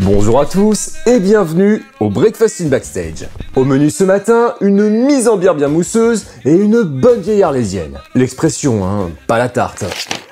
Bonjour 0.00 0.40
à 0.40 0.46
tous 0.46 0.92
et 1.06 1.18
bienvenue 1.18 1.82
au 1.98 2.08
Breakfast 2.08 2.60
in 2.60 2.66
Backstage. 2.68 3.26
Au 3.56 3.64
menu 3.64 3.90
ce 3.90 4.04
matin, 4.04 4.54
une 4.60 4.88
mise 4.88 5.26
en 5.28 5.36
bière 5.36 5.54
bien 5.54 5.68
mousseuse 5.68 6.26
et 6.44 6.52
une 6.52 6.82
bonne 6.82 7.20
vieille 7.20 7.42
arlésienne. 7.42 7.98
L'expression, 8.14 8.86
hein, 8.86 9.10
pas 9.26 9.38
la 9.38 9.48
tarte. 9.48 9.84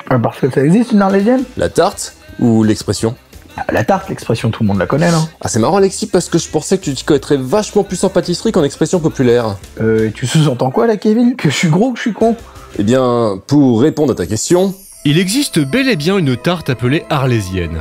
Ah, 0.08 0.18
Parce 0.20 0.38
que 0.38 0.50
ça 0.50 0.64
existe 0.64 0.92
une 0.92 1.02
arlésienne? 1.02 1.42
La 1.56 1.68
tarte 1.68 2.14
ou 2.38 2.62
l'expression? 2.62 3.16
Ah, 3.56 3.64
La 3.72 3.82
tarte, 3.82 4.08
l'expression, 4.08 4.50
tout 4.50 4.62
le 4.62 4.68
monde 4.68 4.78
la 4.78 4.86
connaît, 4.86 5.10
non 5.10 5.26
Ah 5.40 5.48
c'est 5.48 5.58
marrant 5.58 5.78
Alexis 5.78 6.06
parce 6.06 6.28
que 6.28 6.38
je 6.38 6.48
pensais 6.48 6.78
que 6.78 6.84
tu 6.84 6.94
t'y 6.94 7.04
connaîtrais 7.04 7.36
vachement 7.38 7.82
plus 7.82 8.02
en 8.04 8.08
pâtisserie 8.08 8.52
qu'en 8.52 8.62
expression 8.62 9.00
populaire. 9.00 9.56
Euh, 9.80 10.10
tu 10.14 10.26
sous-entends 10.26 10.70
quoi 10.70 10.86
là, 10.86 10.96
Kevin? 10.96 11.34
Que 11.36 11.50
je 11.50 11.56
suis 11.56 11.68
gros, 11.68 11.90
que 11.92 11.96
je 11.96 12.02
suis 12.02 12.12
con? 12.12 12.36
Eh 12.78 12.84
bien, 12.84 13.40
pour 13.48 13.80
répondre 13.80 14.12
à 14.12 14.16
ta 14.16 14.26
question, 14.26 14.74
Il 15.04 15.18
existe 15.18 15.58
bel 15.58 15.88
et 15.88 15.96
bien 15.96 16.18
une 16.18 16.36
tarte 16.36 16.68
appelée 16.70 17.04
arlésienne. 17.10 17.78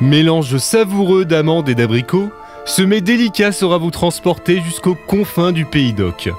Mélange 0.00 0.56
savoureux 0.56 1.26
d'amandes 1.26 1.68
et 1.68 1.74
d'abricots, 1.74 2.30
ce 2.64 2.80
mets 2.80 3.02
délicat 3.02 3.52
saura 3.52 3.76
vous 3.76 3.90
transporter 3.90 4.62
jusqu'aux 4.62 4.96
confins 5.06 5.52
du 5.52 5.66
pays 5.66 5.92
d'Oc. 5.92 6.30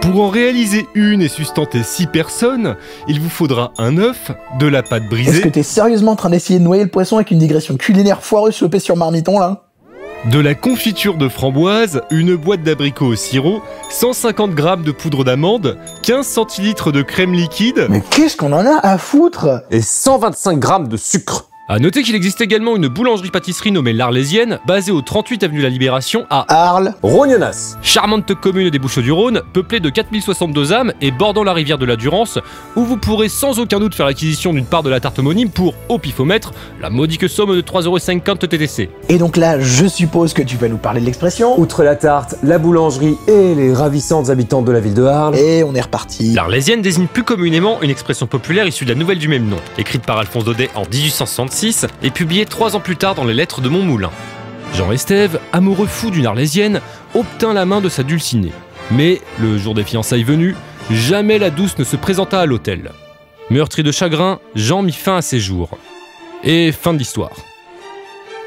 Pour 0.00 0.22
en 0.22 0.28
réaliser 0.28 0.86
une 0.94 1.20
et 1.20 1.28
sustenter 1.28 1.82
six 1.82 2.06
personnes, 2.06 2.76
il 3.08 3.20
vous 3.20 3.28
faudra 3.28 3.72
un 3.76 3.98
œuf, 3.98 4.30
de 4.60 4.68
la 4.68 4.84
pâte 4.84 5.02
Est-ce 5.02 5.10
brisée, 5.10 5.40
que 5.40 5.48
t'es 5.48 5.64
sérieusement 5.64 6.12
en 6.12 6.16
train 6.16 6.30
d'essayer 6.30 6.60
de 6.60 6.64
noyer 6.64 6.84
le 6.84 6.90
poisson 6.90 7.16
avec 7.16 7.32
une 7.32 7.38
digression 7.38 7.76
culinaire 7.76 8.22
foireuse 8.22 8.54
chopée 8.54 8.78
sur 8.78 8.96
marmiton 8.96 9.40
là? 9.40 9.64
De 10.30 10.38
la 10.38 10.54
confiture 10.54 11.16
de 11.16 11.28
framboise, 11.28 12.02
une 12.12 12.36
boîte 12.36 12.62
d'abricots 12.62 13.06
au 13.06 13.16
sirop, 13.16 13.62
150 13.90 14.56
g 14.56 14.64
de 14.84 14.92
poudre 14.92 15.24
d'amande, 15.24 15.76
15 16.02 16.24
centilitres 16.24 16.92
de 16.92 17.02
crème 17.02 17.32
liquide. 17.32 17.88
Mais 17.90 18.02
qu'est-ce 18.10 18.36
qu'on 18.36 18.52
en 18.52 18.64
a 18.64 18.78
à 18.78 18.96
foutre? 18.96 19.64
Et 19.72 19.82
125 19.82 20.60
grammes 20.60 20.88
de 20.88 20.96
sucre. 20.96 21.48
À 21.66 21.78
noter 21.78 22.02
qu'il 22.02 22.14
existe 22.14 22.42
également 22.42 22.76
une 22.76 22.88
boulangerie-pâtisserie 22.88 23.72
nommée 23.72 23.94
l'Arlésienne, 23.94 24.58
basée 24.66 24.92
au 24.92 25.00
38 25.00 25.44
avenue 25.44 25.60
de 25.60 25.62
la 25.62 25.70
Libération 25.70 26.26
à 26.28 26.44
Arles 26.48 26.94
Rognonas. 27.02 27.78
charmante 27.80 28.34
commune 28.34 28.68
des 28.68 28.78
Bouches-du-Rhône, 28.78 29.40
peuplée 29.54 29.80
de 29.80 29.88
4062 29.88 30.74
âmes 30.74 30.92
et 31.00 31.10
bordant 31.10 31.42
la 31.42 31.54
rivière 31.54 31.78
de 31.78 31.86
la 31.86 31.96
Durance, 31.96 32.38
où 32.76 32.84
vous 32.84 32.98
pourrez 32.98 33.30
sans 33.30 33.60
aucun 33.60 33.80
doute 33.80 33.94
faire 33.94 34.04
l'acquisition 34.04 34.52
d'une 34.52 34.66
part 34.66 34.82
de 34.82 34.90
la 34.90 35.00
tarte 35.00 35.18
homonyme 35.18 35.48
pour, 35.48 35.72
au 35.88 35.98
pifomètre, 35.98 36.52
la 36.82 36.90
modique 36.90 37.30
somme 37.30 37.56
de 37.56 37.62
3,50€ 37.62 38.46
TTC. 38.46 38.90
Et 39.08 39.16
donc 39.16 39.38
là, 39.38 39.58
je 39.58 39.86
suppose 39.86 40.34
que 40.34 40.42
tu 40.42 40.58
vas 40.58 40.68
nous 40.68 40.76
parler 40.76 41.00
de 41.00 41.06
l'expression. 41.06 41.58
Outre 41.58 41.82
la 41.82 41.96
tarte, 41.96 42.34
la 42.42 42.58
boulangerie 42.58 43.16
et 43.26 43.54
les 43.54 43.72
ravissantes 43.72 44.28
habitantes 44.28 44.66
de 44.66 44.72
la 44.72 44.80
ville 44.80 44.92
de 44.92 45.04
Arles, 45.04 45.36
Et 45.36 45.64
on 45.64 45.74
est 45.74 45.80
reparti. 45.80 46.34
L'Arlésienne 46.34 46.82
désigne 46.82 47.06
plus 47.06 47.24
communément 47.24 47.80
une 47.80 47.88
expression 47.88 48.26
populaire 48.26 48.66
issue 48.66 48.84
de 48.84 48.90
la 48.90 48.98
nouvelle 48.98 49.18
du 49.18 49.28
même 49.28 49.46
nom, 49.46 49.56
écrite 49.78 50.04
par 50.04 50.18
Alphonse 50.18 50.44
Daudet 50.44 50.68
en 50.74 50.84
1866 51.54 51.86
et 52.02 52.10
publiée 52.10 52.46
trois 52.46 52.74
ans 52.74 52.80
plus 52.80 52.96
tard 52.96 53.14
dans 53.14 53.24
les 53.24 53.32
lettres 53.32 53.60
de 53.60 53.68
Montmoulin. 53.68 54.10
Jean 54.74 54.90
Estève, 54.90 55.38
amoureux 55.52 55.86
fou 55.86 56.10
d'une 56.10 56.26
Arlésienne, 56.26 56.80
obtint 57.14 57.52
la 57.52 57.64
main 57.64 57.80
de 57.80 57.88
sa 57.88 58.02
dulcinée. 58.02 58.52
Mais, 58.90 59.20
le 59.40 59.56
jour 59.56 59.72
des 59.74 59.84
fiançailles 59.84 60.24
venu, 60.24 60.56
jamais 60.90 61.38
la 61.38 61.50
douce 61.50 61.78
ne 61.78 61.84
se 61.84 61.94
présenta 61.94 62.40
à 62.40 62.46
l'hôtel. 62.46 62.90
Meurtri 63.50 63.84
de 63.84 63.92
chagrin, 63.92 64.40
Jean 64.56 64.82
mit 64.82 64.92
fin 64.92 65.16
à 65.16 65.22
ses 65.22 65.38
jours. 65.38 65.78
Et 66.42 66.72
fin 66.72 66.92
de 66.92 66.98
l'histoire. 66.98 67.36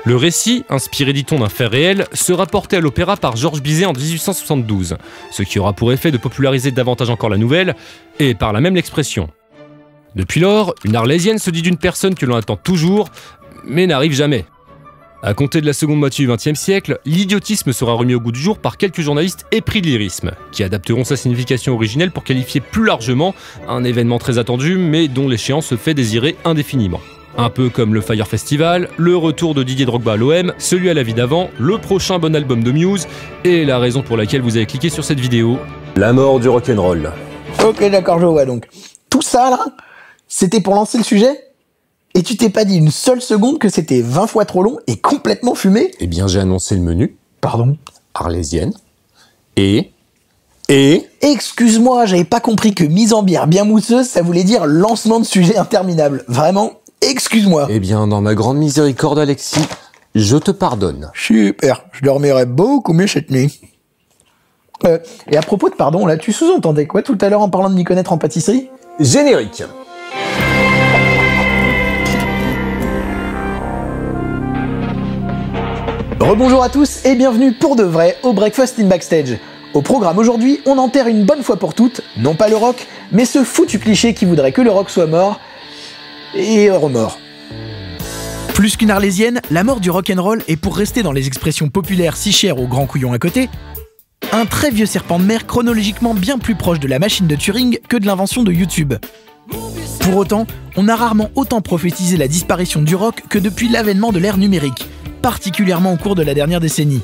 Le 0.04 0.18
récit, 0.18 0.66
inspiré 0.70 1.14
dit-on 1.14 1.40
d'un 1.40 1.50
fait 1.50 1.68
réel, 1.68 2.08
sera 2.12 2.46
porté 2.46 2.76
à 2.76 2.82
l'opéra 2.82 3.16
par 3.16 3.38
Georges 3.38 3.62
Bizet 3.62 3.86
en 3.86 3.94
1872, 3.94 4.98
ce 5.32 5.44
qui 5.44 5.60
aura 5.60 5.72
pour 5.72 5.94
effet 5.94 6.12
de 6.12 6.18
populariser 6.18 6.72
davantage 6.72 7.10
encore 7.10 7.30
la 7.30 7.38
nouvelle, 7.38 7.76
et 8.20 8.36
par 8.36 8.52
là 8.52 8.60
même 8.60 8.76
l'expression. 8.76 9.30
Depuis 10.18 10.40
lors, 10.40 10.74
une 10.84 10.96
arlésienne 10.96 11.38
se 11.38 11.52
dit 11.52 11.62
d'une 11.62 11.78
personne 11.78 12.16
que 12.16 12.26
l'on 12.26 12.36
attend 12.36 12.56
toujours, 12.56 13.10
mais 13.64 13.86
n'arrive 13.86 14.14
jamais. 14.14 14.46
À 15.22 15.36
compter 15.36 15.62
de 15.62 15.68
la 15.68 15.74
seconde 15.74 16.00
moitié 16.00 16.26
du 16.26 16.34
XXe 16.34 16.60
siècle, 16.60 16.98
l'idiotisme 17.06 17.72
sera 17.72 17.94
remis 17.94 18.16
au 18.16 18.20
goût 18.20 18.32
du 18.32 18.40
jour 18.40 18.58
par 18.58 18.78
quelques 18.78 19.02
journalistes 19.02 19.46
épris 19.52 19.80
de 19.80 19.86
lyrisme, 19.86 20.32
qui 20.52 20.64
adapteront 20.64 21.04
sa 21.04 21.18
signification 21.18 21.76
originelle 21.76 22.10
pour 22.10 22.24
qualifier 22.24 22.62
plus 22.62 22.84
largement 22.84 23.36
un 23.70 23.84
événement 23.84 24.18
très 24.18 24.40
attendu, 24.40 24.80
mais 24.80 25.08
dont 25.08 25.28
l'échéance 25.28 25.68
se 25.68 25.76
fait 25.76 25.94
désirer 25.94 26.36
indéfiniment. 26.46 27.02
Un 27.38 27.52
peu 27.52 27.70
comme 27.70 27.94
le 27.94 28.02
Fire 28.02 28.28
Festival, 28.28 28.90
le 28.98 29.16
retour 29.16 29.54
de 29.54 29.62
Didier 29.62 29.86
Drogba 29.86 30.14
à 30.14 30.18
l'OM, 30.18 30.52
celui 30.58 30.90
à 30.90 30.96
la 30.96 31.04
vie 31.04 31.14
d'avant, 31.14 31.52
le 31.60 31.78
prochain 31.78 32.18
bon 32.18 32.36
album 32.36 32.64
de 32.64 32.72
Muse, 32.72 33.08
et 33.44 33.66
la 33.66 33.78
raison 33.78 34.02
pour 34.02 34.18
laquelle 34.18 34.42
vous 34.42 34.58
avez 34.58 34.66
cliqué 34.66 34.90
sur 34.90 35.04
cette 35.04 35.20
vidéo, 35.20 35.60
la 35.96 36.12
mort 36.12 36.40
du 36.40 36.50
rock'n'roll. 36.50 37.12
Ok, 37.64 37.88
d'accord, 37.92 38.20
je 38.20 38.26
vois 38.26 38.46
donc. 38.46 38.66
Tout 39.12 39.22
ça 39.22 39.52
là, 39.52 39.60
c'était 40.28 40.62
pour 40.62 40.76
lancer 40.76 40.98
le 40.98 41.04
sujet 41.04 41.52
Et 42.14 42.24
tu 42.24 42.38
t'es 42.38 42.50
pas 42.50 42.66
dit 42.66 42.78
une 42.78 42.92
seule 42.92 43.22
seconde 43.22 43.60
que 43.60 43.70
c'était 43.70 44.02
20 44.02 44.28
fois 44.28 44.46
trop 44.46 44.64
long 44.64 44.78
et 44.88 44.98
complètement 44.98 45.56
fumé 45.56 45.92
Eh 46.00 46.08
bien, 46.08 46.28
j'ai 46.28 46.40
annoncé 46.40 46.76
le 46.76 46.82
menu, 46.82 47.18
Pardon 47.42 47.78
arlésienne, 48.20 48.74
et... 49.56 49.92
Et... 50.70 51.06
Excuse-moi, 51.22 52.06
j'avais 52.06 52.26
pas 52.26 52.40
compris 52.40 52.74
que 52.74 52.84
mise 52.84 53.14
en 53.14 53.24
bière 53.24 53.48
bien 53.48 53.64
mousseuse, 53.64 54.06
ça 54.08 54.22
voulait 54.22 54.44
dire 54.44 54.66
lancement 54.66 55.20
de 55.20 55.26
sujet 55.26 55.56
interminable. 55.56 56.26
Vraiment, 56.28 56.74
excuse-moi. 57.02 57.68
Eh 57.70 57.80
bien, 57.80 58.08
dans 58.08 58.22
ma 58.22 58.36
grande 58.36 58.58
miséricorde, 58.58 59.20
Alexis, 59.20 59.66
je 60.14 60.36
te 60.36 60.52
pardonne. 60.52 61.10
Super, 61.14 61.86
je 61.94 62.04
dormirai 62.04 62.46
beaucoup 62.46 62.94
mieux 62.94 63.08
cette 63.08 63.32
nuit. 63.32 63.62
Euh, 64.86 65.00
et 65.28 65.38
à 65.38 65.42
propos 65.42 65.70
de 65.70 65.76
pardon, 65.76 66.06
là, 66.06 66.18
tu 66.18 66.34
sous-entendais 66.34 66.86
quoi 66.86 67.02
tout 67.02 67.18
à 67.22 67.30
l'heure 67.30 67.42
en 67.42 67.50
parlant 67.50 67.70
de 67.70 67.76
m'y 67.76 67.84
connaître 67.84 68.12
en 68.12 68.18
pâtisserie? 68.18 68.70
Générique. 69.00 69.64
Rebonjour 76.28 76.62
à 76.62 76.68
tous 76.68 77.06
et 77.06 77.16
bienvenue 77.16 77.54
pour 77.54 77.78
de 77.78 77.84
vrai 77.84 78.18
au 78.22 78.34
Breakfast 78.34 78.78
in 78.80 78.88
Backstage. 78.88 79.38
Au 79.74 79.82
programme 79.82 80.18
aujourd'hui, 80.18 80.60
on 80.66 80.78
enterre 80.78 81.08
une 81.08 81.24
bonne 81.24 81.42
fois 81.42 81.56
pour 81.56 81.74
toutes, 81.74 82.02
non 82.18 82.36
pas 82.36 82.50
le 82.50 82.58
rock, 82.58 82.86
mais 83.14 83.24
ce 83.24 83.46
foutu 83.46 83.80
cliché 83.80 84.14
qui 84.14 84.26
voudrait 84.26 84.52
que 84.52 84.62
le 84.62 84.70
rock 84.70 84.90
soit 84.90 85.08
mort 85.08 85.40
et 86.36 86.70
remort. 86.70 87.18
Plus 88.54 88.76
qu'une 88.76 88.92
arlésienne, 88.92 89.40
la 89.52 89.64
mort 89.64 89.80
du 89.80 89.90
rock'n'roll 89.90 90.44
est 90.50 90.58
pour 90.58 90.76
rester 90.76 91.02
dans 91.02 91.14
les 91.14 91.28
expressions 91.28 91.70
populaires 91.70 92.18
si 92.18 92.34
chères 92.34 92.60
aux 92.60 92.68
grands 92.68 92.88
couillons 92.88 93.14
à 93.14 93.20
côté, 93.20 93.50
un 94.34 94.46
très 94.46 94.70
vieux 94.70 94.86
serpent 94.86 95.20
de 95.20 95.24
mer 95.24 95.48
chronologiquement 95.48 96.14
bien 96.14 96.40
plus 96.40 96.56
proche 96.56 96.82
de 96.82 96.90
la 96.90 97.00
machine 97.00 97.28
de 97.28 97.38
Turing 97.38 97.80
que 97.88 97.96
de 97.96 98.06
l'invention 98.06 98.44
de 98.44 98.52
YouTube. 98.52 98.96
Pour 100.02 100.18
autant, 100.18 100.46
on 100.76 100.90
a 100.90 100.96
rarement 100.98 101.30
autant 101.36 101.62
prophétisé 101.62 102.18
la 102.18 102.28
disparition 102.28 102.82
du 102.82 102.96
rock 102.96 103.24
que 103.30 103.40
depuis 103.40 103.70
l'avènement 103.70 104.12
de 104.12 104.20
l'ère 104.20 104.38
numérique, 104.38 104.90
particulièrement 105.28 105.92
au 105.92 105.98
cours 105.98 106.16
de 106.16 106.24
la 106.24 106.34
dernière 106.34 106.62
décennie. 106.62 107.02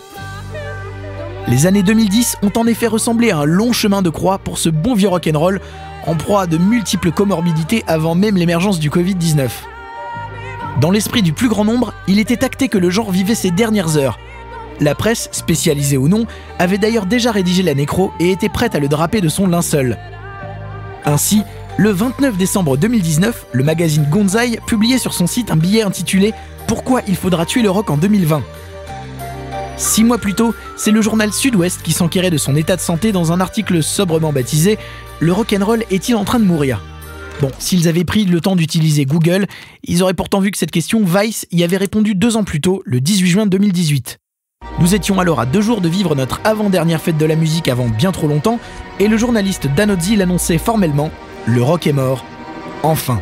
Les 1.50 1.66
années 1.66 1.84
2010 1.84 2.38
ont 2.42 2.54
en 2.56 2.66
effet 2.68 2.88
ressemblé 2.88 3.32
à 3.32 3.40
un 3.40 3.44
long 3.44 3.74
chemin 3.74 4.02
de 4.02 4.10
croix 4.10 4.38
pour 4.38 4.58
ce 4.58 4.70
bon 4.70 4.96
vieux 4.96 5.10
rock'n'roll, 5.10 5.60
en 6.08 6.16
proie 6.16 6.44
à 6.44 6.48
de 6.48 6.58
multiples 6.58 7.12
comorbidités 7.12 7.84
avant 7.86 8.16
même 8.16 8.38
l'émergence 8.38 8.80
du 8.80 8.90
Covid-19. 8.90 9.50
Dans 10.80 10.90
l'esprit 10.90 11.22
du 11.22 11.34
plus 11.34 11.50
grand 11.50 11.66
nombre, 11.66 11.94
il 12.08 12.18
était 12.18 12.46
acté 12.46 12.70
que 12.70 12.78
le 12.78 12.90
genre 12.90 13.12
vivait 13.12 13.36
ses 13.36 13.52
dernières 13.52 13.98
heures. 13.98 14.18
La 14.80 14.96
presse, 14.96 15.28
spécialisée 15.34 15.98
ou 15.98 16.08
non, 16.08 16.26
avait 16.60 16.78
d'ailleurs 16.78 17.08
déjà 17.08 17.30
rédigé 17.30 17.62
la 17.62 17.74
nécro 17.74 18.14
et 18.22 18.32
était 18.32 18.48
prête 18.48 18.74
à 18.74 18.80
le 18.80 18.88
draper 18.88 19.20
de 19.20 19.28
son 19.28 19.48
linceul. 19.48 19.98
Ainsi, 21.04 21.44
le 21.76 21.90
29 21.90 22.38
décembre 22.38 22.78
2019, 22.78 23.48
le 23.52 23.64
magazine 23.66 24.08
Gonzai 24.10 24.60
publiait 24.66 24.98
sur 24.98 25.14
son 25.14 25.28
site 25.28 25.52
un 25.52 25.58
billet 25.58 25.82
intitulé 25.82 26.34
Pourquoi 26.68 27.02
il 27.08 27.16
faudra 27.16 27.46
tuer 27.46 27.62
le 27.62 27.70
rock 27.70 27.90
en 27.90 27.98
2020 27.98 28.44
Six 29.78 30.04
mois 30.04 30.18
plus 30.18 30.34
tôt, 30.34 30.54
c'est 30.78 30.92
le 30.92 31.02
journal 31.02 31.34
Sud-Ouest 31.34 31.82
qui 31.82 31.94
s'enquérait 31.94 32.30
de 32.30 32.38
son 32.38 32.56
état 32.56 32.76
de 32.76 32.82
santé 32.82 33.12
dans 33.12 33.32
un 33.32 33.42
article 33.42 33.82
sobrement 33.82 34.32
baptisé 34.32 34.78
Le 35.20 35.34
rock'n'roll 35.34 35.84
est-il 35.90 36.16
en 36.16 36.24
train 36.24 36.40
de 36.40 36.46
mourir? 36.46 36.82
Bon, 37.42 37.52
s'ils 37.60 37.88
avaient 37.88 38.04
pris 38.04 38.26
le 38.26 38.40
temps 38.40 38.56
d'utiliser 38.56 39.06
Google, 39.06 39.48
ils 39.84 40.04
auraient 40.04 40.14
pourtant 40.14 40.40
vu 40.40 40.52
que 40.52 40.58
cette 40.58 40.72
question, 40.72 41.02
Vice 41.04 41.48
y 41.52 41.64
avait 41.64 41.78
répondu 41.78 42.16
deux 42.16 42.38
ans 42.38 42.44
plus 42.44 42.62
tôt, 42.62 42.82
le 42.86 43.02
18 43.02 43.28
juin 43.28 43.46
2018. 43.46 44.20
Nous 44.80 44.96
étions 44.96 45.20
alors 45.20 45.40
à 45.40 45.46
deux 45.46 45.62
jours 45.62 45.82
de 45.82 45.90
vivre 45.90 46.16
notre 46.16 46.40
avant-dernière 46.44 47.02
fête 47.02 47.18
de 47.18 47.26
la 47.26 47.36
musique 47.36 47.68
avant 47.68 47.90
bien 47.90 48.12
trop 48.12 48.28
longtemps, 48.28 48.60
et 49.00 49.08
le 49.08 49.18
journaliste 49.18 49.68
Danozzi 49.76 50.16
l'annonçait 50.16 50.58
formellement 50.58 51.12
Le 51.46 51.62
rock 51.62 51.88
est 51.88 51.94
mort. 51.94 52.24
Enfin. 52.84 53.22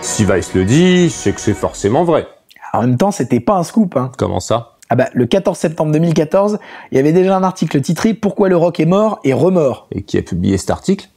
Si 0.00 0.24
Vice 0.24 0.54
le 0.54 0.64
dit, 0.64 1.10
c'est 1.10 1.32
que 1.32 1.40
c'est 1.40 1.54
forcément 1.54 2.04
vrai. 2.04 2.26
En 2.74 2.80
même 2.80 2.96
temps, 2.96 3.10
c'était 3.10 3.40
pas 3.40 3.54
un 3.54 3.62
scoop. 3.62 3.96
Hein. 3.96 4.10
Comment 4.18 4.40
ça? 4.40 4.72
Ah 4.90 4.96
bah, 4.96 5.08
le 5.14 5.26
14 5.26 5.56
septembre 5.56 5.92
2014, 5.92 6.58
il 6.90 6.96
y 6.96 6.98
avait 6.98 7.12
déjà 7.12 7.36
un 7.36 7.42
article 7.42 7.80
titré 7.80 8.14
Pourquoi 8.14 8.48
le 8.48 8.56
rock 8.56 8.80
est 8.80 8.86
mort 8.86 9.20
et 9.24 9.32
remort. 9.32 9.86
Et 9.92 10.02
qui 10.02 10.18
a 10.18 10.22
publié 10.22 10.58
cet 10.58 10.70
article? 10.70 11.08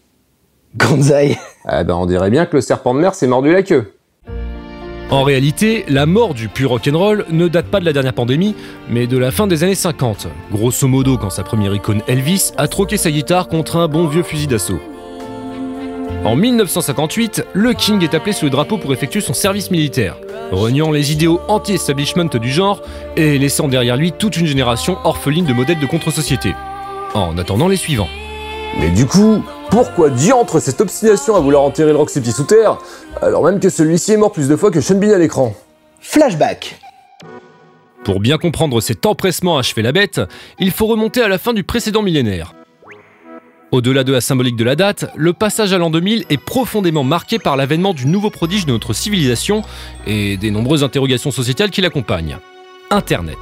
Gonzai. 0.78 1.38
Eh 1.70 1.84
ben, 1.84 1.96
on 1.96 2.06
dirait 2.06 2.30
bien 2.30 2.46
que 2.46 2.56
le 2.56 2.62
serpent 2.62 2.94
de 2.94 3.00
mer 3.00 3.16
s'est 3.16 3.28
mordu 3.28 3.52
la 3.52 3.64
queue. 3.64 3.94
En 5.10 5.24
réalité, 5.24 5.86
la 5.88 6.06
mort 6.06 6.34
du 6.34 6.50
pur 6.50 6.70
rock'n'roll 6.70 7.26
ne 7.30 7.48
date 7.48 7.68
pas 7.68 7.80
de 7.80 7.86
la 7.86 7.94
dernière 7.94 8.14
pandémie, 8.14 8.56
mais 8.90 9.08
de 9.08 9.18
la 9.18 9.32
fin 9.32 9.48
des 9.48 9.64
années 9.64 9.76
50, 9.76 10.28
grosso 10.52 10.88
modo 10.88 11.18
quand 11.18 11.30
sa 11.30 11.44
première 11.44 11.74
icône 11.74 12.02
Elvis 12.08 12.52
a 12.58 12.68
troqué 12.68 12.98
sa 12.98 13.10
guitare 13.10 13.48
contre 13.48 13.78
un 13.78 13.88
bon 13.88 14.08
vieux 14.08 14.24
fusil 14.24 14.48
d'assaut. 14.48 14.80
En 16.24 16.36
1958, 16.36 17.46
le 17.54 17.74
King 17.74 18.04
est 18.04 18.14
appelé 18.14 18.34
sous 18.34 18.46
le 18.46 18.52
drapeau 18.52 18.78
pour 18.78 18.92
effectuer 18.92 19.22
son 19.22 19.34
service 19.34 19.72
militaire, 19.72 20.18
reniant 20.52 20.92
les 20.92 21.12
idéaux 21.12 21.40
anti-establishment 21.48 22.30
du 22.42 22.50
genre 22.50 22.82
et 23.16 23.38
laissant 23.38 23.68
derrière 23.68 23.96
lui 23.96 24.12
toute 24.12 24.38
une 24.38 24.46
génération 24.46 24.98
orpheline 25.04 25.46
de 25.46 25.54
modèles 25.54 25.80
de 25.80 25.86
contre-société. 25.86 26.54
En 27.14 27.38
attendant 27.38 27.68
les 27.68 27.78
suivants. 27.78 28.10
Mais 28.80 28.90
du 28.90 29.06
coup, 29.06 29.42
pourquoi 29.72 30.10
diantre 30.10 30.60
cette 30.62 30.82
obstination 30.82 31.36
à 31.36 31.40
vouloir 31.40 31.64
enterrer 31.64 31.94
le 31.94 32.22
pieds 32.22 32.32
sous 32.32 32.44
terre, 32.44 32.78
alors 33.22 33.44
même 33.44 33.60
que 33.60 33.70
celui-ci 33.70 34.14
est 34.14 34.18
mort 34.18 34.32
plus 34.32 34.48
de 34.50 34.56
fois 34.56 34.72
que 34.72 34.82
Sean 34.82 34.96
Bean 34.96 35.12
à 35.12 35.18
l'écran? 35.18 35.56
Flashback. 36.02 36.80
Pour 38.04 38.20
bien 38.20 38.38
comprendre 38.38 38.80
cet 38.82 39.06
empressement 39.06 39.58
à 39.58 39.62
achever 39.62 39.82
la 39.82 39.92
bête, 39.92 40.22
il 40.60 40.72
faut 40.72 40.88
remonter 40.88 41.22
à 41.22 41.28
la 41.28 41.38
fin 41.38 41.54
du 41.54 41.64
précédent 41.64 42.02
millénaire. 42.02 42.54
Au-delà 43.72 44.06
de 44.06 44.14
la 44.14 44.22
symbolique 44.22 44.56
de 44.56 44.64
la 44.64 44.78
date, 44.78 45.12
le 45.18 45.34
passage 45.34 45.74
à 45.74 45.78
l'an 45.78 45.90
2000 45.90 46.24
est 46.30 46.38
profondément 46.38 47.04
marqué 47.04 47.38
par 47.38 47.58
l'avènement 47.58 47.94
du 47.94 48.06
nouveau 48.06 48.30
prodige 48.30 48.66
de 48.66 48.72
notre 48.72 48.94
civilisation 48.94 49.62
et 50.06 50.38
des 50.38 50.52
nombreuses 50.52 50.86
interrogations 50.86 51.32
sociétales 51.32 51.70
qui 51.70 51.82
l'accompagnent. 51.82 52.38
Internet. 52.92 53.38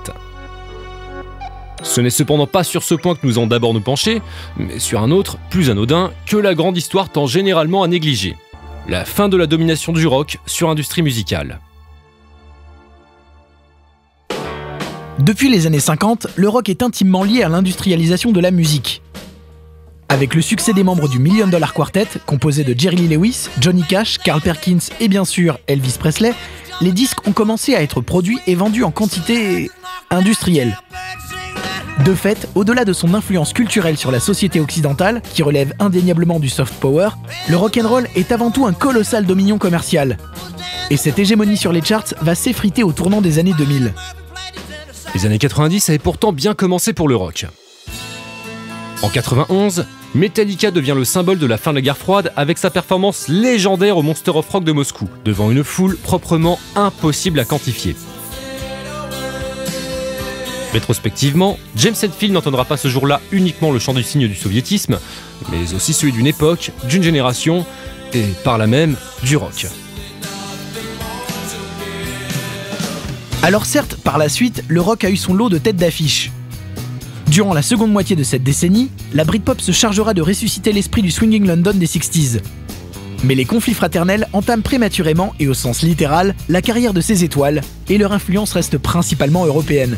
Ce 1.84 2.02
n'est 2.02 2.10
cependant 2.10 2.48
pas 2.48 2.64
sur 2.64 2.82
ce 2.82 2.96
point 2.96 3.14
que 3.14 3.28
nous 3.28 3.38
allons 3.38 3.46
d'abord 3.46 3.76
nous 3.76 3.82
pencher, 3.82 4.24
mais 4.58 4.80
sur 4.80 5.04
un 5.04 5.12
autre, 5.12 5.38
plus 5.52 5.70
anodin, 5.70 6.12
que 6.26 6.38
la 6.38 6.56
grande 6.56 6.76
histoire 6.76 7.10
tend 7.10 7.28
généralement 7.28 7.84
à 7.84 7.88
négliger. 7.88 8.36
La 8.90 9.06
fin 9.06 9.30
de 9.30 9.38
la 9.38 9.46
domination 9.46 9.94
du 9.94 10.08
rock 10.08 10.40
sur 10.48 10.68
l'industrie 10.68 11.04
musicale. 11.04 11.60
Depuis 15.20 15.50
les 15.50 15.68
années 15.68 15.80
50, 15.80 16.28
le 16.36 16.50
rock 16.50 16.68
est 16.68 16.82
intimement 16.82 17.24
lié 17.24 17.44
à 17.44 17.50
l'industrialisation 17.50 18.32
de 18.32 18.40
la 18.40 18.50
musique. 18.50 19.04
Avec 20.10 20.36
le 20.36 20.42
succès 20.42 20.74
des 20.74 20.84
membres 20.84 21.10
du 21.10 21.20
Million 21.20 21.48
Dollar 21.48 21.74
Quartet, 21.74 22.08
composé 22.26 22.64
de 22.64 22.78
Jerry 22.78 22.96
Lee 22.96 23.08
Lewis, 23.08 23.50
Johnny 23.60 23.84
Cash, 23.84 24.20
Carl 24.20 24.42
Perkins 24.42 24.78
et 25.00 25.08
bien 25.08 25.26
sûr 25.26 25.60
Elvis 25.68 25.98
Presley, 26.00 26.34
les 26.82 26.92
disques 26.92 27.28
ont 27.28 27.32
commencé 27.32 27.76
à 27.76 27.82
être 27.82 28.02
produits 28.02 28.40
et 28.48 28.56
vendus 28.56 28.84
en 28.84 28.92
quantité 28.92 29.70
industrielle. 30.12 30.78
De 32.04 32.14
fait, 32.14 32.48
au-delà 32.56 32.86
de 32.86 32.94
son 32.94 33.14
influence 33.14 33.54
culturelle 33.54 33.98
sur 33.98 34.12
la 34.12 34.20
société 34.20 34.60
occidentale, 34.60 35.22
qui 35.34 35.44
relève 35.44 35.74
indéniablement 35.80 36.40
du 36.40 36.50
soft 36.50 36.74
power, 36.76 37.10
le 37.50 37.56
rock'n'roll 37.56 38.08
est 38.16 38.32
avant 38.32 38.52
tout 38.52 38.66
un 38.66 38.74
colossal 38.74 39.26
dominion 39.26 39.58
commercial. 39.58 40.18
Et 40.92 40.98
cette 40.98 41.18
hégémonie 41.18 41.58
sur 41.58 41.72
les 41.72 41.84
charts 41.84 42.14
va 42.22 42.36
s'effriter 42.36 42.84
au 42.84 42.92
tournant 42.92 43.22
des 43.22 43.40
années 43.40 43.56
2000. 43.58 43.94
Les 45.16 45.26
années 45.26 45.40
90 45.40 45.90
avaient 45.90 45.98
pourtant 45.98 46.32
bien 46.32 46.54
commencé 46.54 46.94
pour 46.94 47.08
le 47.08 47.16
rock. 47.16 47.48
En 49.02 49.10
91, 49.10 49.86
Metallica 50.16 50.72
devient 50.72 50.94
le 50.96 51.04
symbole 51.04 51.38
de 51.38 51.46
la 51.46 51.58
fin 51.58 51.72
de 51.72 51.76
la 51.76 51.82
guerre 51.82 51.98
froide 51.98 52.32
avec 52.36 52.58
sa 52.58 52.70
performance 52.70 53.28
légendaire 53.28 53.98
au 53.98 54.02
Monster 54.02 54.32
of 54.32 54.50
Rock 54.50 54.64
de 54.64 54.72
Moscou, 54.72 55.10
devant 55.26 55.52
une 55.52 55.64
foule 55.64 55.98
proprement 55.98 56.60
impossible 56.76 57.40
à 57.40 57.46
quantifier. 57.46 57.96
Rétrospectivement, 60.74 61.58
James 61.76 61.96
Hetfield 62.02 62.34
n'entendra 62.34 62.66
pas 62.66 62.78
ce 62.78 62.88
jour-là 62.88 63.22
uniquement 63.32 63.72
le 63.72 63.80
chant 63.80 63.94
du 63.94 64.04
signe 64.04 64.28
du 64.28 64.36
soviétisme, 64.36 65.00
mais 65.52 65.74
aussi 65.74 65.94
celui 65.94 66.12
d'une 66.12 66.28
époque, 66.28 66.72
d'une 66.90 67.04
génération, 67.04 67.66
et 68.14 68.26
par 68.44 68.58
là 68.58 68.68
même 68.68 68.96
du 69.24 69.38
rock. 69.38 69.68
Alors 73.44 73.66
certes, 73.66 73.96
par 74.04 74.18
la 74.18 74.28
suite, 74.28 74.64
le 74.68 74.82
rock 74.82 75.04
a 75.04 75.10
eu 75.10 75.18
son 75.18 75.34
lot 75.34 75.50
de 75.50 75.58
têtes 75.58 75.76
d'affiche. 75.76 76.32
Durant 77.36 77.54
la 77.54 77.62
seconde 77.62 77.92
moitié 77.92 78.16
de 78.16 78.24
cette 78.24 78.44
décennie, 78.44 78.90
la 79.14 79.26
Britpop 79.26 79.60
se 79.60 79.74
chargera 79.74 80.14
de 80.14 80.22
ressusciter 80.22 80.72
l'esprit 80.72 81.02
du 81.02 81.12
swinging 81.12 81.46
London 81.46 81.74
des 81.76 81.86
60s. 81.86 82.40
Mais 83.26 83.36
les 83.36 83.44
conflits 83.44 83.74
fraternels 83.74 84.26
entament 84.32 84.62
prématurément 84.62 85.34
et 85.38 85.50
au 85.50 85.54
sens 85.54 85.82
littéral 85.82 86.34
la 86.48 86.62
carrière 86.62 86.94
de 86.94 87.02
ces 87.02 87.26
étoiles, 87.26 87.60
et 87.90 87.98
leur 87.98 88.14
influence 88.14 88.54
reste 88.54 88.78
principalement 88.78 89.46
européenne. 89.46 89.98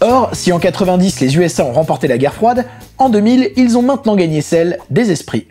Or, 0.00 0.30
si 0.34 0.52
en 0.52 0.60
90 0.60 1.18
les 1.18 1.36
USA 1.36 1.64
ont 1.64 1.72
remporté 1.72 2.06
la 2.06 2.16
guerre 2.16 2.34
froide, 2.34 2.68
en 2.96 3.08
2000 3.08 3.50
ils 3.56 3.76
ont 3.76 3.82
maintenant 3.82 4.14
gagné 4.14 4.40
celle 4.40 4.78
des 4.88 5.10
esprits. 5.10 5.48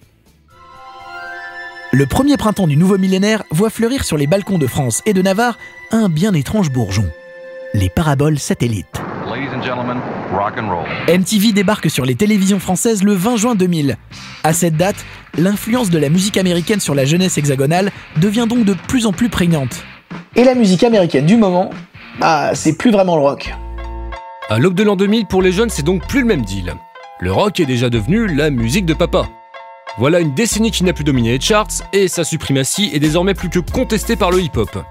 Le 1.91 2.05
premier 2.05 2.37
printemps 2.37 2.67
du 2.67 2.77
nouveau 2.77 2.97
millénaire 2.97 3.43
voit 3.51 3.69
fleurir 3.69 4.05
sur 4.05 4.15
les 4.15 4.27
balcons 4.27 4.59
de 4.59 4.67
France 4.67 5.01
et 5.05 5.11
de 5.11 5.21
Navarre 5.21 5.57
un 5.91 6.07
bien 6.07 6.33
étrange 6.33 6.71
bourgeon. 6.71 7.09
Les 7.73 7.89
paraboles 7.89 8.39
satellites. 8.39 9.01
MTV 11.07 11.51
débarque 11.53 11.89
sur 11.89 12.03
les 12.03 12.15
télévisions 12.15 12.59
françaises 12.59 13.03
le 13.03 13.13
20 13.13 13.37
juin 13.37 13.55
2000. 13.55 13.97
À 14.43 14.53
cette 14.53 14.75
date, 14.75 15.05
l'influence 15.37 15.89
de 15.89 15.99
la 15.99 16.09
musique 16.09 16.37
américaine 16.37 16.79
sur 16.79 16.95
la 16.95 17.05
jeunesse 17.05 17.37
hexagonale 17.37 17.91
devient 18.17 18.47
donc 18.49 18.65
de 18.65 18.73
plus 18.73 19.05
en 19.05 19.13
plus 19.13 19.29
prégnante. 19.29 19.83
Et 20.35 20.43
la 20.43 20.55
musique 20.55 20.83
américaine 20.83 21.25
du 21.25 21.37
moment, 21.37 21.69
bah 22.19 22.55
c'est 22.55 22.75
plus 22.75 22.91
vraiment 22.91 23.15
le 23.15 23.21
rock. 23.21 23.53
À 24.49 24.57
l'aube 24.57 24.73
de 24.73 24.83
l'an 24.83 24.95
2000, 24.95 25.27
pour 25.27 25.41
les 25.41 25.51
jeunes, 25.51 25.69
c'est 25.69 25.83
donc 25.83 26.07
plus 26.07 26.21
le 26.21 26.27
même 26.27 26.43
deal. 26.43 26.73
Le 27.19 27.31
rock 27.31 27.59
est 27.59 27.65
déjà 27.65 27.89
devenu 27.89 28.27
la 28.27 28.49
musique 28.49 28.85
de 28.85 28.93
papa. 28.95 29.29
Voilà 29.97 30.21
une 30.21 30.33
décennie 30.33 30.71
qui 30.71 30.83
n'a 30.83 30.93
plus 30.93 31.03
dominé 31.03 31.33
les 31.33 31.39
charts 31.39 31.67
et 31.93 32.07
sa 32.07 32.23
suprématie 32.23 32.89
est 32.93 32.99
désormais 32.99 33.33
plus 33.35 33.49
que 33.49 33.59
contestée 33.59 34.15
par 34.15 34.31
le 34.31 34.41
hip-hop. 34.41 34.83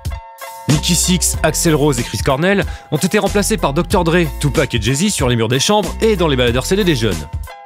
Nicky 0.71 0.95
Six, 0.95 1.37
Axel 1.43 1.75
Rose 1.75 1.99
et 1.99 2.03
Chris 2.03 2.19
Cornell 2.25 2.65
ont 2.93 2.97
été 2.97 3.19
remplacés 3.19 3.57
par 3.57 3.73
Dr. 3.73 4.05
Dre, 4.05 4.19
Tupac 4.41 4.75
et 4.75 4.81
Jay-Z 4.81 5.11
sur 5.11 5.29
les 5.29 5.37
murs 5.37 5.49
des 5.49 5.59
chambres 5.61 5.95
et 6.01 6.17
dans 6.17 6.29
les 6.29 6.37
baladeurs 6.37 6.67
CD 6.67 6.85
des 6.85 6.95
jeunes. 6.95 7.17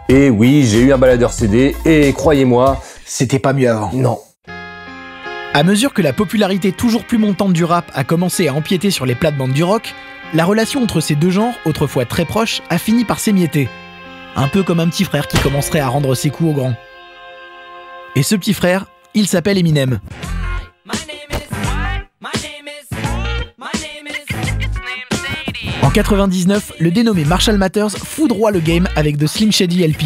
Et 0.09 0.31
oui, 0.31 0.67
j'ai 0.67 0.81
eu 0.81 0.93
un 0.93 0.99
baladeur 0.99 1.33
CD 1.33 1.75
et 1.85 2.12
croyez-moi, 2.12 2.81
C'était 3.05 3.39
pas 3.39 3.53
mieux 3.53 3.71
avant. 3.71 3.91
non. 3.93 4.19
À 5.56 5.62
mesure 5.62 5.95
que 5.95 6.03
la 6.03 6.12
popularité 6.12 6.73
toujours 6.73 7.05
plus 7.05 7.17
montante 7.19 7.53
du 7.53 7.65
rap 7.65 7.85
a 7.95 8.03
commencé 8.03 8.49
à 8.49 8.55
empiéter 8.55 8.91
sur 8.91 9.07
les 9.07 9.15
plates-bandes 9.15 9.53
du 9.53 9.62
rock, 9.62 9.95
la 10.33 10.45
relation 10.45 10.83
entre 10.83 11.00
ces 11.00 11.15
deux 11.15 11.31
genres, 11.31 11.55
autrefois 11.65 12.07
très 12.07 12.25
proches, 12.25 12.61
a 12.71 12.79
fini 12.79 13.05
par 13.05 13.21
s'émietter. 13.21 13.69
Un 14.35 14.49
peu 14.49 14.65
comme 14.65 14.81
un 14.81 14.89
petit 14.89 15.05
frère 15.05 15.29
qui 15.29 15.39
commencerait 15.39 15.79
à 15.79 15.87
rendre 15.87 16.17
ses 16.17 16.31
coups 16.31 16.50
au 16.50 16.53
grand. 16.55 16.75
Et 18.17 18.25
ce 18.25 18.35
petit 18.35 18.53
frère, 18.53 18.87
il 19.15 19.29
s'appelle 19.29 19.57
Eminem. 19.59 20.00
99, 25.94 26.73
le 26.81 26.91
dénommé 26.91 27.25
Marshall 27.25 27.56
Matters 27.56 27.93
foudroie 27.93 28.50
le 28.50 28.58
game 28.58 28.88
avec 28.96 29.17
de 29.17 29.29
Slim 29.29 29.52
Shady 29.52 29.87
LP. 29.87 30.02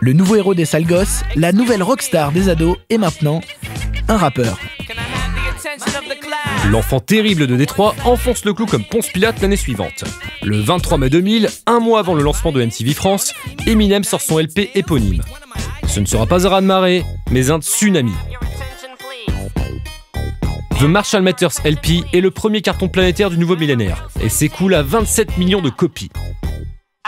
Le 0.00 0.12
nouveau 0.12 0.36
héros 0.36 0.52
des 0.52 0.66
sales 0.66 0.84
gosses, 0.84 1.22
la 1.36 1.52
nouvelle 1.52 1.82
rockstar 1.82 2.30
des 2.30 2.50
ados 2.50 2.76
et 2.90 2.98
maintenant 2.98 3.40
un 4.08 4.18
rappeur. 4.18 4.58
L'enfant 6.68 7.00
terrible 7.00 7.46
de 7.46 7.56
Détroit 7.56 7.94
enfonce 8.04 8.44
le 8.44 8.52
clou 8.52 8.66
comme 8.66 8.84
Ponce 8.84 9.08
Pilate 9.08 9.40
l'année 9.40 9.56
suivante. 9.56 10.04
Le 10.42 10.60
23 10.60 10.98
mai 10.98 11.08
2000, 11.08 11.48
un 11.66 11.80
mois 11.80 12.00
avant 12.00 12.14
le 12.14 12.22
lancement 12.22 12.52
de 12.52 12.62
MTV 12.62 12.92
France, 12.92 13.32
Eminem 13.66 14.04
sort 14.04 14.20
son 14.20 14.38
LP 14.38 14.68
éponyme. 14.74 15.22
Ce 15.86 16.00
ne 16.00 16.04
sera 16.04 16.26
pas 16.26 16.46
un 16.46 16.50
raz-de-marée, 16.50 17.04
mais 17.30 17.50
un 17.50 17.62
tsunami. 17.62 18.12
The 20.78 20.82
Marshall 20.82 21.22
Matters 21.22 21.60
LP 21.64 22.04
est 22.12 22.20
le 22.20 22.30
premier 22.30 22.60
carton 22.60 22.88
planétaire 22.88 23.30
du 23.30 23.38
nouveau 23.38 23.56
millénaire 23.56 24.08
et 24.20 24.28
s'écoule 24.28 24.74
à 24.74 24.82
27 24.82 25.38
millions 25.38 25.62
de 25.62 25.70
copies. 25.70 26.10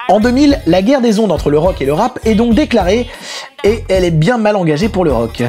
En 0.08 0.20
2000, 0.20 0.60
la 0.66 0.82
guerre 0.82 1.00
des 1.00 1.18
ondes 1.18 1.32
entre 1.32 1.50
le 1.50 1.58
rock 1.58 1.80
et 1.80 1.84
le 1.84 1.92
rap 1.92 2.20
est 2.24 2.36
donc 2.36 2.54
déclarée, 2.54 3.08
et 3.64 3.82
elle 3.88 4.04
est 4.04 4.12
bien 4.12 4.38
mal 4.38 4.54
engagée 4.54 4.88
pour 4.88 5.04
le 5.04 5.12
rock. 5.12 5.42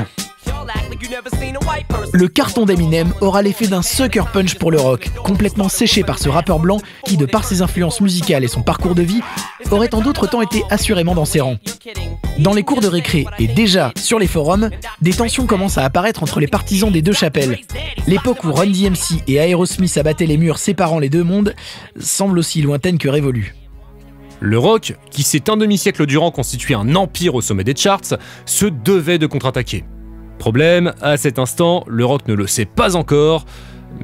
Le 2.13 2.27
carton 2.27 2.65
d'Eminem 2.65 3.13
aura 3.22 3.41
l'effet 3.41 3.67
d'un 3.67 3.82
sucker 3.82 4.24
punch 4.32 4.56
pour 4.56 4.72
le 4.72 4.79
rock, 4.79 5.10
complètement 5.24 5.70
séché 5.70 6.03
par 6.03 6.20
ce 6.20 6.29
rappeur 6.29 6.60
blanc 6.60 6.79
qui, 7.06 7.17
de 7.17 7.25
par 7.25 7.44
ses 7.44 7.62
influences 7.62 8.01
musicales 8.01 8.44
et 8.44 8.48
son 8.48 8.62
parcours 8.62 8.96
de 8.96 9.01
vie, 9.01 9.22
aurait 9.72 9.94
en 9.94 10.01
d'autres 10.01 10.27
temps 10.27 10.41
été 10.41 10.63
assurément 10.70 11.15
dans 11.15 11.25
ses 11.25 11.41
rangs. 11.41 11.58
Dans 12.39 12.53
les 12.53 12.63
cours 12.63 12.82
de 12.82 12.88
récré 12.88 13.25
et 13.39 13.48
déjà 13.48 13.91
sur 13.96 14.20
les 14.20 14.27
forums, 14.27 14.70
des 15.01 15.13
tensions 15.13 15.46
commencent 15.46 15.77
à 15.77 15.84
apparaître 15.84 16.24
entre 16.24 16.39
les 16.39 16.48
partisans 16.48 16.91
des 16.91 17.01
deux 17.01 17.13
chapelles. 17.13 17.60
L'époque 18.08 18.44
où 18.44 18.53
Run 18.53 18.67
DMC 18.67 19.24
et 19.27 19.36
Aerosmith 19.36 19.98
abattaient 19.98 20.27
les 20.27 20.38
murs 20.38 20.60
séparant 20.60 21.00
les 21.00 21.10
deux 21.10 21.24
mondes 21.24 21.56
semble 22.00 22.39
aussi 22.39 22.62
lointaine 22.62 22.98
que 22.98 23.10
révolue. 23.10 23.56
Le 24.39 24.60
rock, 24.60 24.96
qui 25.10 25.24
s'est 25.24 25.50
un 25.50 25.58
demi-siècle 25.58 26.06
durant 26.06 26.29
constitué 26.29 26.75
un 26.75 26.96
empire 26.96 27.34
au 27.34 27.41
sommet 27.41 27.63
des 27.63 27.75
charts, 27.75 28.17
se 28.46 28.65
devait 28.65 29.17
de 29.17 29.25
contre-attaquer. 29.25 29.84
Problème, 30.39 30.94
à 31.01 31.17
cet 31.17 31.39
instant, 31.39 31.84
le 31.88 32.06
rock 32.06 32.27
ne 32.27 32.34
le 32.34 32.48
sait 32.48 32.65
pas 32.65 32.96
encore, 32.96 33.46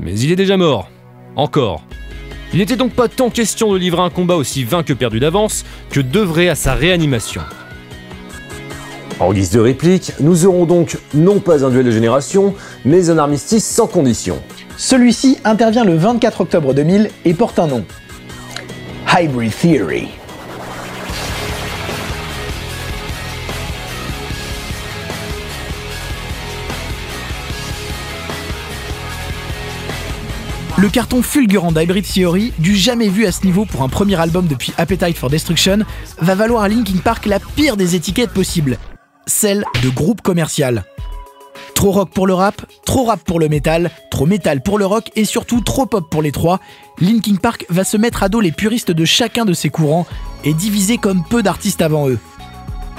mais 0.02 0.20
il 0.20 0.32
est 0.32 0.36
déjà 0.36 0.58
mort. 0.58 0.90
Encore. 1.36 1.86
Il 2.54 2.60
n'était 2.60 2.75
donc 2.75 2.94
pas 2.94 3.08
tant 3.08 3.30
question 3.30 3.74
de 3.74 3.78
livrer 3.78 4.02
un 4.02 4.10
combat 4.10 4.36
aussi 4.36 4.63
vain 4.63 4.84
que 4.84 4.94
perdu 4.94 5.20
d'avance 5.20 5.66
que 5.90 6.00
d'œuvrer 6.00 6.50
à 6.50 6.56
sa 6.56 6.74
réanimation. 6.74 7.42
En 9.20 9.32
guise 9.32 9.52
de 9.52 9.60
réplique, 9.60 10.13
nous 10.20 10.46
aurons 10.46 10.66
donc 10.66 10.98
non 11.13 11.40
pas 11.40 11.63
un 11.66 11.70
duel 11.70 11.86
de 11.86 11.92
génération, 11.92 12.54
mais 12.84 13.10
un 13.10 13.18
armistice 13.18 13.66
sans 13.66 13.88
condition. 13.88 14.38
Celui-ci 14.78 15.38
intervient 15.44 15.86
le 15.86 15.96
24 15.96 16.42
octobre 16.42 16.74
2000 16.74 17.10
et 17.25 17.34
porte 17.34 17.60
un 17.60 17.68
nom. 17.68 17.86
Hybrid 19.08 19.54
Theory. 19.56 20.08
Le 30.84 30.90
carton 30.90 31.22
fulgurant 31.22 31.72
d'Hybrid 31.72 32.04
Theory, 32.04 32.52
du 32.60 32.75
jamais 32.75 33.08
vu 33.08 33.25
à 33.25 33.32
ce 33.32 33.46
niveau 33.46 33.63
pour 33.63 33.84
un 33.84 33.88
premier 33.88 34.20
album 34.20 34.48
depuis 34.48 34.74
Appetite 34.78 35.18
for 35.18 35.30
Destruction, 35.30 35.80
va 36.20 36.36
valoir 36.36 36.63
à 36.63 36.68
Linkin 36.68 36.98
Park 37.02 37.25
la 37.25 37.40
pire 37.40 37.78
des 37.78 37.96
étiquettes 37.96 38.32
possibles, 38.32 38.78
celle 39.25 39.63
de 39.82 39.88
groupe 39.88 40.20
commercial. 40.20 40.84
Trop 41.74 41.92
rock 41.92 42.10
pour 42.10 42.28
le 42.28 42.34
rap, 42.34 42.63
trop 42.86 43.06
rap 43.06 43.22
pour 43.24 43.40
le 43.40 43.48
métal, 43.48 43.92
trop 44.12 44.25
métal 44.25 44.62
pour 44.62 44.78
le 44.78 44.86
rock 44.86 45.10
et 45.16 45.24
surtout 45.24 45.62
trop 45.62 45.86
pop 45.86 46.10
pour 46.12 46.22
les 46.22 46.34
trois, 46.34 46.60
Linkin 47.00 47.36
Park 47.36 47.66
va 47.70 47.86
se 47.86 47.96
mettre 47.96 48.22
à 48.22 48.28
dos 48.28 48.42
les 48.42 48.52
puristes 48.52 48.92
de 48.92 49.06
chacun 49.06 49.46
de 49.46 49.54
ces 49.54 49.70
courants 49.70 50.06
et 50.44 50.54
diviser 50.54 50.98
comme 50.98 51.24
peu 51.24 51.42
d'artistes 51.42 51.82
avant 51.82 52.10
eux. 52.10 52.20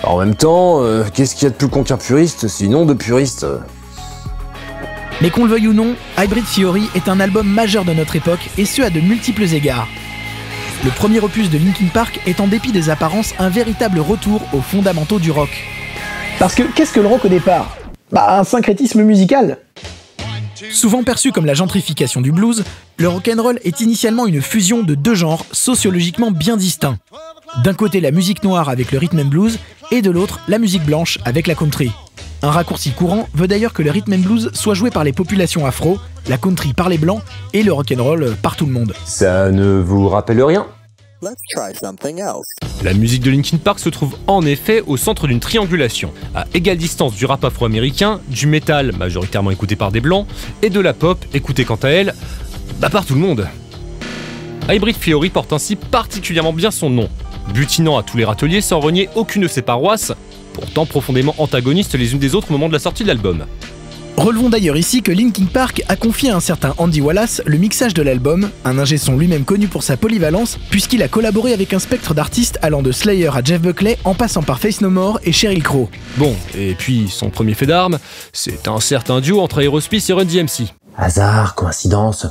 En 0.05 0.19
même 0.19 0.37
temps, 0.37 0.83
euh, 0.83 1.05
qu'est-ce 1.13 1.35
qu'il 1.35 1.45
y 1.45 1.49
a 1.49 1.51
de 1.51 1.55
plus 1.57 1.69
qu'un 1.69 1.99
puriste, 1.99 2.49
sinon 2.49 2.87
de 2.87 2.95
puriste 2.95 3.45
Mais 5.21 5.31
qu'on 5.31 5.45
le 5.45 5.51
veuille 5.51 5.69
ou 5.69 5.73
non, 5.73 5.95
Hybrid 6.19 6.45
Theory 6.45 6.89
est 6.95 7.09
un 7.09 7.21
album 7.21 7.47
majeur 7.47 7.85
de 7.85 7.93
notre 7.93 8.17
époque 8.17 8.51
et 8.59 8.65
ce 8.65 8.83
à 8.83 8.91
de 8.91 9.01
multiples 9.01 9.45
égards. 9.45 9.89
Le 10.85 10.91
premier 10.91 11.21
opus 11.21 11.49
de 11.51 11.57
Linkin 11.57 11.87
Park 11.93 12.21
est 12.27 12.41
en 12.41 12.49
dépit 12.49 12.73
des 12.73 12.91
apparences 12.91 13.33
un 13.39 13.49
véritable 13.49 14.01
retour 14.01 14.43
aux 14.53 14.61
fondamentaux 14.61 15.19
du 15.19 15.31
rock. 15.31 15.65
Parce 16.39 16.55
que 16.55 16.63
qu'est-ce 16.63 16.93
que 16.93 17.01
le 17.01 17.07
rock 17.07 17.25
au 17.25 17.29
départ? 17.29 17.77
Bah 18.13 18.39
un 18.39 18.45
syncrétisme 18.45 19.03
musical. 19.03 19.59
Souvent 20.71 21.03
perçu 21.03 21.33
comme 21.33 21.47
la 21.47 21.55
gentrification 21.55 22.21
du 22.21 22.33
blues, 22.33 22.65
le 22.99 23.09
rock'n'roll 23.09 23.61
est 23.65 23.81
initialement 23.81 24.27
une 24.27 24.43
fusion 24.43 24.83
de 24.83 24.95
deux 24.95 25.15
genres 25.15 25.47
sociologiquement 25.53 26.31
bien 26.31 26.57
distincts. 26.57 26.99
D'un 27.63 27.75
côté 27.75 28.01
la 28.01 28.11
musique 28.11 28.43
noire 28.43 28.69
avec 28.69 28.93
le 28.93 28.99
rhythm 28.99 29.21
and 29.21 29.25
blues 29.27 29.59
et 29.91 30.03
de 30.03 30.11
l'autre 30.11 30.41
la 30.49 30.59
musique 30.59 30.85
blanche 30.85 31.19
avec 31.25 31.47
la 31.47 31.55
country. 31.55 31.93
Un 32.45 32.51
raccourci 32.51 32.91
courant 32.91 33.27
veut 33.33 33.49
d'ailleurs 33.49 33.73
que 33.73 33.81
le 33.81 33.91
rhythm 33.91 34.13
and 34.13 34.19
blues 34.19 34.51
soit 34.53 34.75
joué 34.75 34.91
par 34.91 35.03
les 35.03 35.15
populations 35.15 35.65
afro, 35.65 35.99
la 36.29 36.37
country 36.37 36.75
par 36.75 36.91
les 36.91 36.99
blancs 36.99 37.23
et 37.55 37.63
le 37.63 37.73
rock'n'roll 37.73 38.37
par 38.43 38.55
tout 38.55 38.67
le 38.67 38.73
monde. 38.73 38.93
Ça 39.07 39.51
ne 39.51 39.81
vous 39.81 40.11
rappelle 40.11 40.43
rien? 40.43 40.67
La 42.83 42.93
musique 42.93 43.23
de 43.23 43.31
Linkin 43.31 43.57
Park 43.57 43.79
se 43.79 43.89
trouve 43.89 44.19
en 44.27 44.45
effet 44.45 44.83
au 44.87 44.99
centre 44.99 45.27
d'une 45.27 45.41
triangulation, 45.41 46.13
à 46.35 46.45
égale 46.53 46.77
distance 46.77 47.15
du 47.15 47.25
rap 47.25 47.43
afro-américain, 47.45 48.21
du 48.29 48.47
métal 48.47 48.93
majoritairement 48.93 49.51
écouté 49.51 49.75
par 49.75 49.91
des 49.91 50.03
blancs, 50.03 50.27
et 50.61 50.69
de 50.69 50.81
la 50.81 50.93
pop 50.93 51.25
écoutée 51.33 51.65
quant 51.65 51.79
à 51.83 51.89
elle 51.89 52.15
bah, 52.79 52.91
par 52.91 53.07
tout 53.07 53.15
le 53.15 53.21
monde. 53.21 53.49
Hybrid 54.69 54.99
Theory 55.01 55.31
porte 55.31 55.55
ainsi 55.55 55.77
particulièrement 55.77 56.53
bien 56.53 56.71
son 56.71 56.91
nom, 56.91 57.09
butinant 57.55 57.97
à 57.97 58.03
tous 58.03 58.19
les 58.19 58.27
râteliers 58.27 58.61
sans 58.61 58.81
renier 58.81 59.09
aucune 59.15 59.45
de 59.45 59.49
ses 59.49 59.63
paroisses, 59.63 60.13
pourtant 60.55 60.87
profondément 60.87 61.35
antagonistes 61.37 61.95
les 61.95 62.15
unes 62.15 62.19
des 62.19 62.35
autres 62.35 62.49
au 62.49 62.53
moment 62.53 62.69
de 62.69 62.73
la 62.73 62.79
sortie 62.79 63.03
de 63.03 63.09
l'album. 63.09 63.45
Relevons 64.17 64.49
d'ailleurs 64.49 64.77
ici 64.77 65.03
que 65.03 65.11
Linkin 65.11 65.47
Park 65.47 65.83
a 65.89 65.97
confié 65.97 66.31
à 66.31 66.37
un 66.37 66.41
certain 66.41 66.73
Andy 66.79 67.01
Wallace 67.01 67.43
le 67.47 67.59
mixage 67.59 67.95
de 67.95 68.03
l'album, 68.03 68.49
un 68.65 68.79
ingé 68.79 68.97
son 68.97 69.17
lui-même 69.17 69.45
connu 69.45 69.67
pour 69.67 69.83
sa 69.83 69.97
polyvalence, 69.97 70.57
puisqu'il 70.71 71.03
a 71.03 71.09
collaboré 71.09 71.53
avec 71.53 71.75
un 71.75 71.81
spectre 71.81 72.15
d'artistes 72.15 72.59
allant 72.63 72.81
de 72.81 72.93
Slayer 72.93 73.31
à 73.35 73.43
Jeff 73.43 73.61
Buckley 73.61 73.99
en 74.05 74.15
passant 74.15 74.43
par 74.43 74.61
Face 74.61 74.81
No 74.81 74.89
More 74.89 75.19
et 75.25 75.33
Sheryl 75.33 75.65
Crow. 75.65 75.91
Bon, 76.17 76.35
et 76.57 76.75
puis 76.75 77.09
son 77.09 77.29
premier 77.29 77.55
fait 77.55 77.67
d'armes, 77.67 77.99
c'est 78.33 78.69
un 78.69 78.79
certain 78.79 79.21
duo 79.21 79.41
entre 79.41 79.61
Aerosmith 79.61 80.09
et 80.09 80.13
Run 80.13 80.27
DMC. 80.27 80.69
Hasard, 80.97 81.57
coïncidence, 81.57 82.27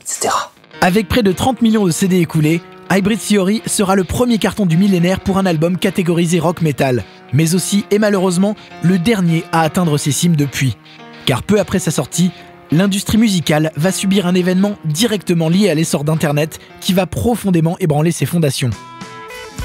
etc. 0.00 0.34
Avec 0.80 1.06
près 1.06 1.22
de 1.22 1.32
30 1.32 1.60
millions 1.60 1.84
de 1.84 1.90
CD 1.90 2.18
écoulés, 2.18 2.62
Hybrid 2.90 3.18
Theory 3.18 3.62
sera 3.66 3.94
le 3.94 4.04
premier 4.04 4.38
carton 4.38 4.64
du 4.64 4.76
millénaire 4.76 5.20
pour 5.20 5.38
un 5.38 5.44
album 5.46 5.76
catégorisé 5.76 6.38
rock 6.38 6.62
metal, 6.62 7.04
mais 7.32 7.54
aussi 7.54 7.84
et 7.90 7.98
malheureusement 7.98 8.56
le 8.82 8.98
dernier 8.98 9.44
à 9.52 9.62
atteindre 9.62 9.98
ses 9.98 10.12
cimes 10.12 10.36
depuis. 10.36 10.76
Car 11.24 11.42
peu 11.42 11.58
après 11.58 11.78
sa 11.78 11.90
sortie, 11.90 12.30
l'industrie 12.70 13.18
musicale 13.18 13.72
va 13.76 13.92
subir 13.92 14.26
un 14.26 14.34
événement 14.34 14.76
directement 14.84 15.48
lié 15.48 15.70
à 15.70 15.74
l'essor 15.74 16.04
d'Internet 16.04 16.58
qui 16.80 16.92
va 16.92 17.06
profondément 17.06 17.76
ébranler 17.78 18.12
ses 18.12 18.26
fondations. 18.26 18.70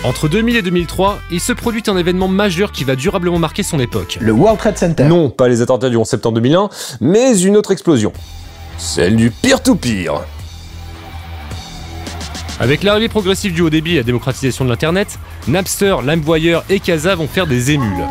Entre 0.04 0.28
2000 0.28 0.56
et 0.56 0.62
2003, 0.64 1.20
il 1.32 1.40
se 1.40 1.54
produit 1.54 1.84
un 1.86 1.96
événement 1.96 2.28
majeur 2.28 2.72
qui 2.72 2.84
va 2.84 2.96
durablement 2.96 3.38
marquer 3.38 3.62
son 3.62 3.80
époque. 3.80 4.18
Le 4.20 4.32
World 4.32 4.58
Trade 4.58 4.78
Center. 4.78 5.04
Non, 5.04 5.30
pas 5.30 5.48
les 5.48 5.62
attentats 5.62 5.90
du 5.90 5.98
11 5.98 6.08
septembre 6.08 6.36
2001, 6.36 6.70
mais 7.02 7.40
une 7.40 7.56
autre 7.56 7.72
explosion. 7.72 8.12
Celle 8.80 9.16
du 9.16 9.30
peer-to-peer. 9.30 10.24
Avec 12.60 12.82
l'arrivée 12.82 13.10
progressive 13.10 13.54
du 13.54 13.62
haut 13.62 13.70
débit 13.70 13.94
et 13.94 13.98
la 13.98 14.04
démocratisation 14.04 14.66
de 14.66 14.72
l'Internet, 14.72 15.20
Napster, 15.48 15.96
LimeWire 16.06 16.64
et 16.70 16.80
Casa 16.80 17.16
vont 17.16 17.28
faire 17.28 17.48
des 17.48 17.72
émules. 17.72 18.06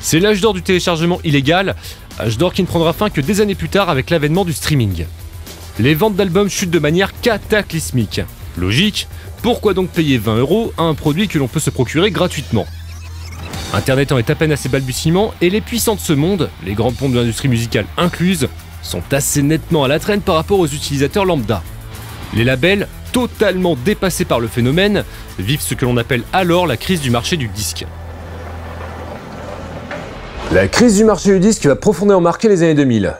C'est 0.00 0.18
l'âge 0.18 0.40
d'or 0.40 0.54
du 0.54 0.62
téléchargement 0.62 1.20
illégal, 1.22 1.76
âge 2.18 2.38
d'or 2.38 2.52
qui 2.52 2.62
ne 2.62 2.66
prendra 2.66 2.92
fin 2.92 3.10
que 3.10 3.20
des 3.20 3.40
années 3.40 3.54
plus 3.54 3.68
tard 3.68 3.88
avec 3.88 4.10
l'avènement 4.10 4.44
du 4.44 4.52
streaming. 4.52 5.04
Les 5.78 5.94
ventes 5.94 6.16
d'albums 6.16 6.50
chutent 6.50 6.70
de 6.70 6.78
manière 6.78 7.12
cataclysmique. 7.20 8.22
Logique, 8.56 9.06
pourquoi 9.42 9.74
donc 9.74 9.90
payer 9.90 10.18
20 10.18 10.36
euros 10.36 10.72
à 10.76 10.82
un 10.82 10.94
produit 10.94 11.28
que 11.28 11.38
l'on 11.38 11.48
peut 11.48 11.60
se 11.60 11.70
procurer 11.70 12.10
gratuitement? 12.10 12.66
Internet 13.72 14.10
en 14.10 14.18
est 14.18 14.30
à 14.30 14.34
peine 14.34 14.50
à 14.50 14.56
ses 14.56 14.68
balbutiements 14.68 15.32
et 15.40 15.48
les 15.48 15.60
puissants 15.60 15.94
de 15.94 16.00
ce 16.00 16.12
monde, 16.12 16.50
les 16.64 16.74
grandes 16.74 16.96
pompes 16.96 17.12
de 17.12 17.20
l'industrie 17.20 17.48
musicale 17.48 17.86
incluses, 17.96 18.48
sont 18.82 19.02
assez 19.12 19.42
nettement 19.42 19.84
à 19.84 19.88
la 19.88 20.00
traîne 20.00 20.20
par 20.20 20.34
rapport 20.34 20.58
aux 20.58 20.66
utilisateurs 20.66 21.24
lambda. 21.24 21.62
Les 22.34 22.44
labels, 22.44 22.88
totalement 23.12 23.76
dépassés 23.76 24.24
par 24.24 24.40
le 24.40 24.48
phénomène, 24.48 25.04
vivent 25.38 25.60
ce 25.60 25.74
que 25.74 25.84
l'on 25.84 25.96
appelle 25.96 26.22
alors 26.32 26.66
la 26.66 26.76
crise 26.76 27.00
du 27.00 27.10
marché 27.10 27.36
du 27.36 27.48
disque. 27.48 27.86
La 30.52 30.66
crise 30.66 30.96
du 30.96 31.04
marché 31.04 31.30
du 31.30 31.38
disque 31.38 31.66
va 31.66 31.76
profondément 31.76 32.20
marquer 32.20 32.48
les 32.48 32.62
années 32.62 32.74
2000. 32.74 33.14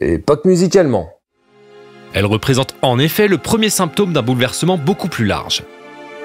Et 0.00 0.18
pas 0.18 0.36
que 0.36 0.48
musicalement. 0.48 1.10
Elle 2.14 2.24
représente 2.24 2.76
en 2.80 2.98
effet 2.98 3.28
le 3.28 3.36
premier 3.36 3.68
symptôme 3.68 4.12
d'un 4.12 4.22
bouleversement 4.22 4.78
beaucoup 4.78 5.08
plus 5.08 5.26
large. 5.26 5.64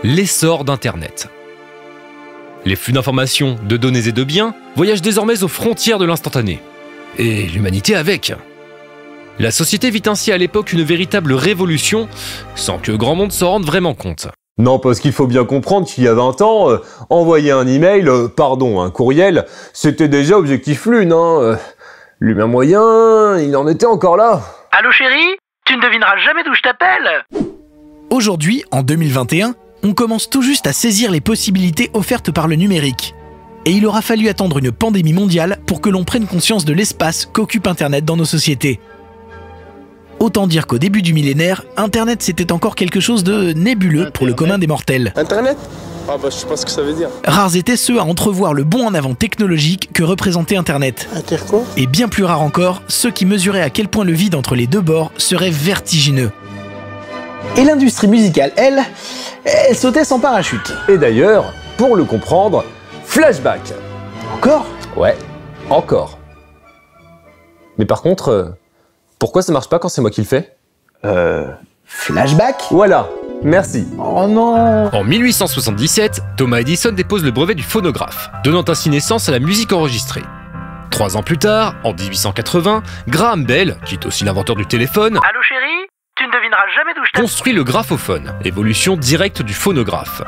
L'essor 0.03 0.63
d'Internet. 0.63 1.27
Les 2.63 2.75
flux 2.75 2.93
d'informations, 2.93 3.57
de 3.67 3.75
données 3.75 4.07
et 4.07 4.11
de 4.11 4.23
biens 4.23 4.55
voyagent 4.75 5.01
désormais 5.01 5.43
aux 5.43 5.47
frontières 5.47 5.99
de 5.99 6.05
l'instantané. 6.05 6.61
Et 7.17 7.43
l'humanité 7.47 7.95
avec. 7.95 8.33
La 9.41 9.49
société 9.49 9.89
vit 9.89 10.03
ainsi 10.05 10.31
à 10.31 10.37
l'époque 10.37 10.71
une 10.71 10.83
véritable 10.83 11.33
révolution, 11.33 12.07
sans 12.53 12.77
que 12.77 12.91
grand 12.91 13.15
monde 13.15 13.31
s'en 13.31 13.49
rende 13.49 13.65
vraiment 13.65 13.95
compte. 13.95 14.27
Non, 14.59 14.77
parce 14.77 14.99
qu'il 14.99 15.13
faut 15.13 15.25
bien 15.25 15.45
comprendre 15.45 15.87
qu'il 15.87 16.03
y 16.03 16.07
a 16.07 16.13
20 16.13 16.41
ans, 16.43 16.69
euh, 16.69 16.77
envoyer 17.09 17.49
un 17.49 17.65
email, 17.65 18.07
euh, 18.07 18.27
pardon, 18.27 18.81
un 18.81 18.91
courriel, 18.91 19.47
c'était 19.73 20.07
déjà 20.07 20.37
objectif 20.37 20.85
lune, 20.85 21.11
hein. 21.11 21.39
euh. 21.41 21.55
L'humain 22.19 22.45
moyen, 22.45 23.39
il 23.39 23.57
en 23.57 23.67
était 23.67 23.87
encore 23.87 24.15
là. 24.15 24.43
Allô 24.73 24.91
chérie? 24.91 25.35
Tu 25.65 25.75
ne 25.75 25.81
devineras 25.81 26.17
jamais 26.23 26.43
d'où 26.43 26.53
je 26.53 26.61
t'appelle 26.61 27.25
Aujourd'hui, 28.11 28.63
en 28.69 28.83
2021, 28.83 29.55
on 29.81 29.93
commence 29.95 30.29
tout 30.29 30.43
juste 30.43 30.67
à 30.67 30.71
saisir 30.71 31.09
les 31.09 31.21
possibilités 31.21 31.89
offertes 31.95 32.31
par 32.31 32.47
le 32.47 32.57
numérique. 32.57 33.15
Et 33.65 33.71
il 33.71 33.87
aura 33.87 34.03
fallu 34.03 34.27
attendre 34.29 34.59
une 34.59 34.71
pandémie 34.71 35.13
mondiale 35.13 35.57
pour 35.65 35.81
que 35.81 35.89
l'on 35.89 36.03
prenne 36.03 36.27
conscience 36.27 36.63
de 36.63 36.73
l'espace 36.73 37.25
qu'occupe 37.25 37.65
Internet 37.65 38.05
dans 38.05 38.17
nos 38.17 38.25
sociétés. 38.25 38.79
Autant 40.21 40.45
dire 40.45 40.67
qu'au 40.67 40.77
début 40.77 41.01
du 41.01 41.15
millénaire, 41.15 41.63
Internet 41.77 42.21
c'était 42.21 42.51
encore 42.51 42.75
quelque 42.75 42.99
chose 42.99 43.23
de 43.23 43.53
nébuleux 43.53 44.11
pour 44.13 44.27
le 44.27 44.35
commun 44.35 44.59
des 44.59 44.67
mortels. 44.67 45.13
Internet? 45.15 45.57
Ah 46.07 46.17
bah 46.21 46.29
je 46.29 46.35
sais 46.35 46.45
pas 46.45 46.55
ce 46.55 46.63
que 46.63 46.71
ça 46.71 46.83
veut 46.83 46.93
dire. 46.93 47.09
Rares 47.25 47.55
étaient 47.55 47.75
ceux 47.75 47.99
à 47.99 48.03
entrevoir 48.03 48.53
le 48.53 48.63
bond 48.63 48.85
en 48.85 48.93
avant 48.93 49.15
technologique 49.15 49.89
que 49.91 50.03
représentait 50.03 50.57
Internet. 50.57 51.09
Inter 51.15 51.37
quoi? 51.49 51.63
Et 51.75 51.87
bien 51.87 52.07
plus 52.07 52.23
rares 52.23 52.43
encore, 52.43 52.83
ceux 52.87 53.09
qui 53.09 53.25
mesuraient 53.25 53.63
à 53.63 53.71
quel 53.71 53.87
point 53.87 54.05
le 54.05 54.13
vide 54.13 54.35
entre 54.35 54.53
les 54.53 54.67
deux 54.67 54.81
bords 54.81 55.11
serait 55.17 55.49
vertigineux. 55.49 56.29
Et 57.57 57.63
l'industrie 57.63 58.07
musicale, 58.07 58.51
elle, 58.57 58.83
elle 59.43 59.75
sautait 59.75 60.05
sans 60.05 60.19
parachute. 60.19 60.71
Et 60.87 60.99
d'ailleurs, 60.99 61.51
pour 61.77 61.95
le 61.95 62.03
comprendre, 62.03 62.63
flashback. 63.05 63.73
Encore? 64.35 64.67
Ouais, 64.95 65.17
encore. 65.71 66.19
Mais 67.79 67.85
par 67.85 68.03
contre, 68.03 68.29
euh, 68.29 68.49
pourquoi 69.21 69.43
ça 69.43 69.53
marche 69.53 69.69
pas 69.69 69.77
quand 69.77 69.87
c'est 69.87 70.01
moi 70.01 70.09
qui 70.09 70.21
le 70.21 70.25
fais 70.27 70.55
Euh. 71.05 71.45
Flashback 71.85 72.55
Voilà, 72.71 73.07
merci. 73.43 73.87
Oh 73.99 74.25
non 74.27 74.87
En 74.91 75.03
1877, 75.03 76.21
Thomas 76.37 76.57
Edison 76.59 76.91
dépose 76.91 77.23
le 77.23 77.29
brevet 77.29 77.53
du 77.53 77.61
phonographe, 77.61 78.31
donnant 78.43 78.63
ainsi 78.67 78.89
naissance 78.89 79.29
à 79.29 79.31
la 79.31 79.37
musique 79.39 79.73
enregistrée. 79.73 80.23
Trois 80.89 81.17
ans 81.17 81.21
plus 81.21 81.37
tard, 81.37 81.75
en 81.83 81.93
1880, 81.93 82.81
Graham 83.09 83.45
Bell, 83.45 83.77
qui 83.85 83.93
est 83.93 84.05
aussi 84.07 84.23
l'inventeur 84.25 84.55
du 84.55 84.65
téléphone, 84.65 85.17
Allô 85.17 85.41
chérie? 85.47 85.87
Tu 86.15 86.25
ne 86.25 86.31
devineras 86.31 86.63
jamais 86.75 86.93
d'où 86.95 87.01
je 87.05 87.11
t'appelle 87.11 87.21
construit 87.21 87.53
le 87.53 87.63
graphophone, 87.63 88.33
évolution 88.43 88.95
directe 88.97 89.43
du 89.43 89.53
phonographe. 89.53 90.23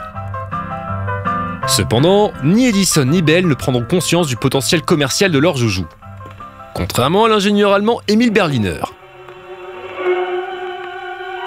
Cependant, 1.67 2.31
ni 2.43 2.67
Edison 2.67 3.05
ni 3.05 3.23
Bell 3.23 3.47
ne 3.47 3.53
prendront 3.55 3.85
conscience 3.85 4.27
du 4.27 4.35
potentiel 4.35 4.83
commercial 4.83 5.31
de 5.31 5.39
leur 5.39 5.57
joujou. 5.57 5.85
Contrairement 6.73 7.25
à 7.25 7.29
l'ingénieur 7.29 7.71
allemand 7.71 8.01
Emil 8.07 8.31
Berliner. 8.31 8.81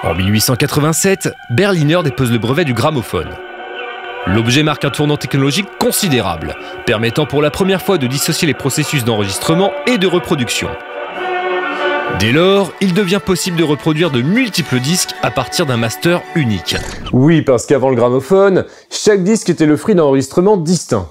En 0.03 0.15
1887, 0.15 1.29
Berliner 1.49 1.99
dépose 2.03 2.31
le 2.31 2.37
brevet 2.37 2.63
du 2.63 2.73
gramophone. 2.73 3.29
L'objet 4.25 4.63
marque 4.63 4.85
un 4.85 4.89
tournant 4.89 5.17
technologique 5.17 5.67
considérable, 5.79 6.55
permettant 6.85 7.25
pour 7.25 7.41
la 7.41 7.51
première 7.51 7.81
fois 7.81 7.97
de 7.97 8.07
dissocier 8.07 8.47
les 8.47 8.53
processus 8.53 9.03
d'enregistrement 9.03 9.71
et 9.85 9.97
de 9.97 10.07
reproduction. 10.07 10.69
Dès 12.19 12.31
lors, 12.31 12.71
il 12.79 12.93
devient 12.93 13.19
possible 13.23 13.57
de 13.57 13.63
reproduire 13.63 14.11
de 14.11 14.21
multiples 14.21 14.79
disques 14.79 15.13
à 15.21 15.29
partir 15.29 15.65
d'un 15.65 15.77
master 15.77 16.21
unique. 16.35 16.77
Oui, 17.11 17.41
parce 17.41 17.65
qu'avant 17.65 17.89
le 17.89 17.95
gramophone, 17.95 18.65
chaque 18.89 19.23
disque 19.23 19.49
était 19.49 19.65
le 19.65 19.77
fruit 19.77 19.93
d'enregistrements 19.93 20.57
distincts. 20.57 21.09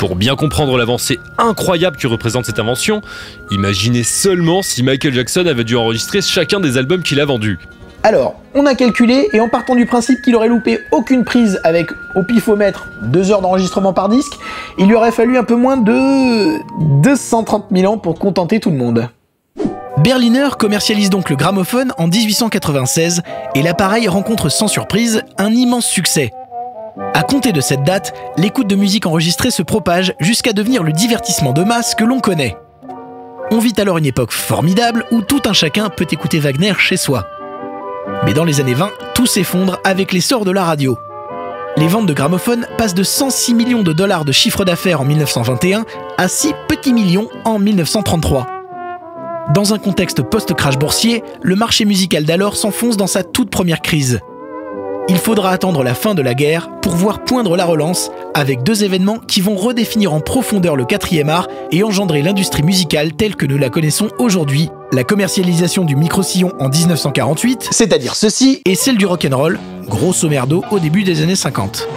Pour 0.00 0.16
bien 0.16 0.34
comprendre 0.34 0.78
l'avancée 0.78 1.20
incroyable 1.36 1.98
que 1.98 2.06
représente 2.06 2.46
cette 2.46 2.58
invention, 2.58 3.02
imaginez 3.50 4.02
seulement 4.02 4.62
si 4.62 4.82
Michael 4.82 5.12
Jackson 5.12 5.44
avait 5.46 5.62
dû 5.62 5.76
enregistrer 5.76 6.22
chacun 6.22 6.58
des 6.58 6.78
albums 6.78 7.02
qu'il 7.02 7.20
a 7.20 7.26
vendus. 7.26 7.58
Alors, 8.02 8.36
on 8.54 8.64
a 8.64 8.74
calculé 8.74 9.28
et 9.34 9.40
en 9.40 9.50
partant 9.50 9.74
du 9.74 9.84
principe 9.84 10.22
qu'il 10.22 10.34
aurait 10.34 10.48
loupé 10.48 10.78
aucune 10.90 11.22
prise 11.22 11.60
avec 11.64 11.90
au 12.14 12.22
pifomètre 12.22 12.88
2 13.02 13.30
heures 13.30 13.42
d'enregistrement 13.42 13.92
par 13.92 14.08
disque, 14.08 14.32
il 14.78 14.86
lui 14.86 14.94
aurait 14.94 15.12
fallu 15.12 15.36
un 15.36 15.44
peu 15.44 15.54
moins 15.54 15.76
de 15.76 17.02
230 17.02 17.66
000 17.70 17.92
ans 17.92 17.98
pour 17.98 18.18
contenter 18.18 18.58
tout 18.58 18.70
le 18.70 18.78
monde. 18.78 19.06
Berliner 19.98 20.48
commercialise 20.58 21.10
donc 21.10 21.28
le 21.28 21.36
gramophone 21.36 21.92
en 21.98 22.06
1896 22.06 23.20
et 23.54 23.60
l'appareil 23.60 24.08
rencontre 24.08 24.48
sans 24.48 24.66
surprise 24.66 25.22
un 25.36 25.52
immense 25.52 25.84
succès. 25.84 26.32
À 27.14 27.22
compter 27.22 27.52
de 27.52 27.60
cette 27.60 27.82
date, 27.82 28.14
l'écoute 28.36 28.66
de 28.66 28.76
musique 28.76 29.06
enregistrée 29.06 29.50
se 29.50 29.62
propage 29.62 30.14
jusqu'à 30.20 30.52
devenir 30.52 30.82
le 30.82 30.92
divertissement 30.92 31.52
de 31.52 31.64
masse 31.64 31.94
que 31.94 32.04
l'on 32.04 32.20
connaît. 32.20 32.56
On 33.50 33.58
vit 33.58 33.74
alors 33.78 33.98
une 33.98 34.06
époque 34.06 34.32
formidable 34.32 35.04
où 35.10 35.22
tout 35.22 35.40
un 35.46 35.52
chacun 35.52 35.88
peut 35.88 36.06
écouter 36.10 36.38
Wagner 36.38 36.74
chez 36.78 36.96
soi. 36.96 37.26
Mais 38.24 38.32
dans 38.32 38.44
les 38.44 38.60
années 38.60 38.74
20, 38.74 38.90
tout 39.14 39.26
s'effondre 39.26 39.78
avec 39.82 40.12
l'essor 40.12 40.44
de 40.44 40.50
la 40.50 40.64
radio. 40.64 40.96
Les 41.76 41.88
ventes 41.88 42.06
de 42.06 42.12
gramophones 42.12 42.66
passent 42.76 42.94
de 42.94 43.02
106 43.02 43.54
millions 43.54 43.82
de 43.82 43.92
dollars 43.92 44.24
de 44.24 44.32
chiffre 44.32 44.64
d'affaires 44.64 45.00
en 45.00 45.04
1921 45.04 45.84
à 46.18 46.28
6 46.28 46.54
petits 46.68 46.92
millions 46.92 47.28
en 47.44 47.58
1933. 47.58 48.46
Dans 49.54 49.74
un 49.74 49.78
contexte 49.78 50.22
post-crash 50.22 50.78
boursier, 50.78 51.24
le 51.42 51.56
marché 51.56 51.84
musical 51.84 52.24
d'alors 52.24 52.56
s'enfonce 52.56 52.96
dans 52.96 53.06
sa 53.06 53.24
toute 53.24 53.50
première 53.50 53.82
crise. 53.82 54.20
Il 55.08 55.16
faudra 55.18 55.50
attendre 55.50 55.82
la 55.82 55.94
fin 55.94 56.14
de 56.14 56.22
la 56.22 56.34
guerre 56.34 56.68
pour 56.82 56.94
voir 56.94 57.24
poindre 57.24 57.56
la 57.56 57.64
relance 57.64 58.10
avec 58.34 58.62
deux 58.62 58.84
événements 58.84 59.18
qui 59.18 59.40
vont 59.40 59.56
redéfinir 59.56 60.12
en 60.12 60.20
profondeur 60.20 60.76
le 60.76 60.84
quatrième 60.84 61.28
art 61.28 61.48
et 61.72 61.82
engendrer 61.82 62.22
l'industrie 62.22 62.62
musicale 62.62 63.12
telle 63.12 63.34
que 63.34 63.46
nous 63.46 63.58
la 63.58 63.70
connaissons 63.70 64.08
aujourd'hui. 64.18 64.68
La 64.92 65.02
commercialisation 65.02 65.84
du 65.84 65.96
micro-sillon 65.96 66.52
en 66.60 66.68
1948, 66.68 67.68
C'est-à-dire 67.72 68.14
ceci, 68.14 68.62
et 68.64 68.74
celle 68.74 68.98
du 68.98 69.06
rock'n'roll, 69.06 69.58
grosso 69.88 70.28
merdo 70.28 70.64
au 70.70 70.78
début 70.78 71.02
des 71.02 71.22
années 71.22 71.36
50. 71.36 71.88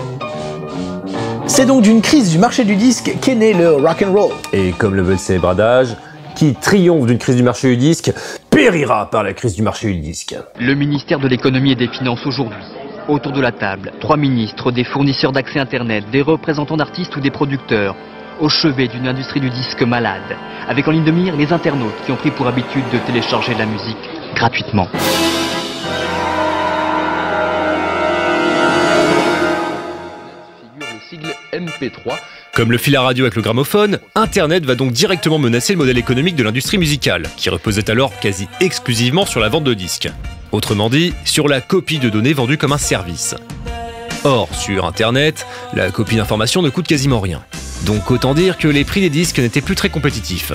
c'est 1.45 1.65
donc 1.65 1.83
d'une 1.83 2.01
crise 2.01 2.31
du 2.31 2.39
marché 2.39 2.63
du 2.63 2.75
disque 2.75 3.15
qu'est 3.21 3.35
né 3.35 3.53
le 3.53 3.73
rock'n'roll. 3.73 4.31
Et 4.53 4.71
comme 4.71 4.95
le 4.95 5.03
veut 5.03 5.13
le 5.13 5.17
célèbre 5.17 5.49
adage, 5.49 5.89
qui 6.35 6.55
triomphe 6.55 7.05
d'une 7.05 7.19
crise 7.19 7.35
du 7.35 7.43
marché 7.43 7.69
du 7.69 7.77
disque, 7.77 8.11
périra 8.49 9.07
par 9.11 9.23
la 9.23 9.33
crise 9.33 9.53
du 9.53 9.61
marché 9.61 9.87
du 9.93 9.99
disque. 9.99 10.35
Le 10.59 10.73
ministère 10.73 11.19
de 11.19 11.27
l'économie 11.27 11.73
et 11.73 11.75
des 11.75 11.89
finances 11.89 12.25
aujourd'hui. 12.25 12.57
Autour 13.09 13.33
de 13.33 13.41
la 13.41 13.51
table, 13.51 13.91
trois 13.99 14.15
ministres, 14.15 14.71
des 14.71 14.85
fournisseurs 14.85 15.33
d'accès 15.33 15.59
Internet, 15.59 16.05
des 16.09 16.21
représentants 16.21 16.77
d'artistes 16.77 17.13
ou 17.17 17.19
des 17.19 17.31
producteurs, 17.31 17.95
au 18.39 18.47
chevet 18.47 18.87
d'une 18.87 19.09
industrie 19.09 19.41
du 19.41 19.49
disque 19.49 19.81
malade, 19.83 20.37
avec 20.69 20.87
en 20.87 20.91
ligne 20.91 21.03
de 21.03 21.11
mire 21.11 21.35
les 21.35 21.51
internautes 21.51 22.01
qui 22.05 22.13
ont 22.13 22.15
pris 22.15 22.31
pour 22.31 22.47
habitude 22.47 22.85
de 22.93 22.99
télécharger 22.99 23.55
de 23.55 23.59
la 23.59 23.65
musique 23.65 23.97
gratuitement. 24.35 24.87
figure 30.71 30.87
le 30.93 31.09
sigle 31.09 31.35
MP3. 31.51 32.17
Comme 32.55 32.71
le 32.71 32.77
fil 32.77 32.95
à 32.95 33.01
radio 33.01 33.25
avec 33.25 33.35
le 33.35 33.41
gramophone, 33.41 33.99
Internet 34.15 34.65
va 34.65 34.75
donc 34.75 34.93
directement 34.93 35.39
menacer 35.39 35.73
le 35.73 35.79
modèle 35.79 35.97
économique 35.97 36.37
de 36.37 36.43
l'industrie 36.43 36.77
musicale, 36.77 37.27
qui 37.35 37.49
reposait 37.49 37.89
alors 37.89 38.17
quasi 38.21 38.47
exclusivement 38.61 39.25
sur 39.25 39.41
la 39.41 39.49
vente 39.49 39.65
de 39.65 39.73
disques. 39.73 40.09
Autrement 40.53 40.91
dit, 40.91 41.15
sur 41.25 41.47
la 41.47 41.61
copie 41.61 41.97
de 41.97 42.09
données 42.09 42.33
vendue 42.33 42.59
comme 42.59 42.73
un 42.73 42.77
service. 42.77 43.33
Or, 44.23 44.53
sur 44.53 44.85
Internet, 44.85 45.47
la 45.73 45.89
copie 45.89 46.15
d'information 46.15 46.61
ne 46.61 46.69
coûte 46.69 46.87
quasiment 46.87 47.19
rien. 47.19 47.43
Donc 47.87 48.11
autant 48.11 48.35
dire 48.35 48.59
que 48.59 48.67
les 48.67 48.85
prix 48.85 49.01
des 49.01 49.09
disques 49.09 49.39
n'étaient 49.39 49.61
plus 49.61 49.73
très 49.73 49.89
compétitifs. 49.89 50.53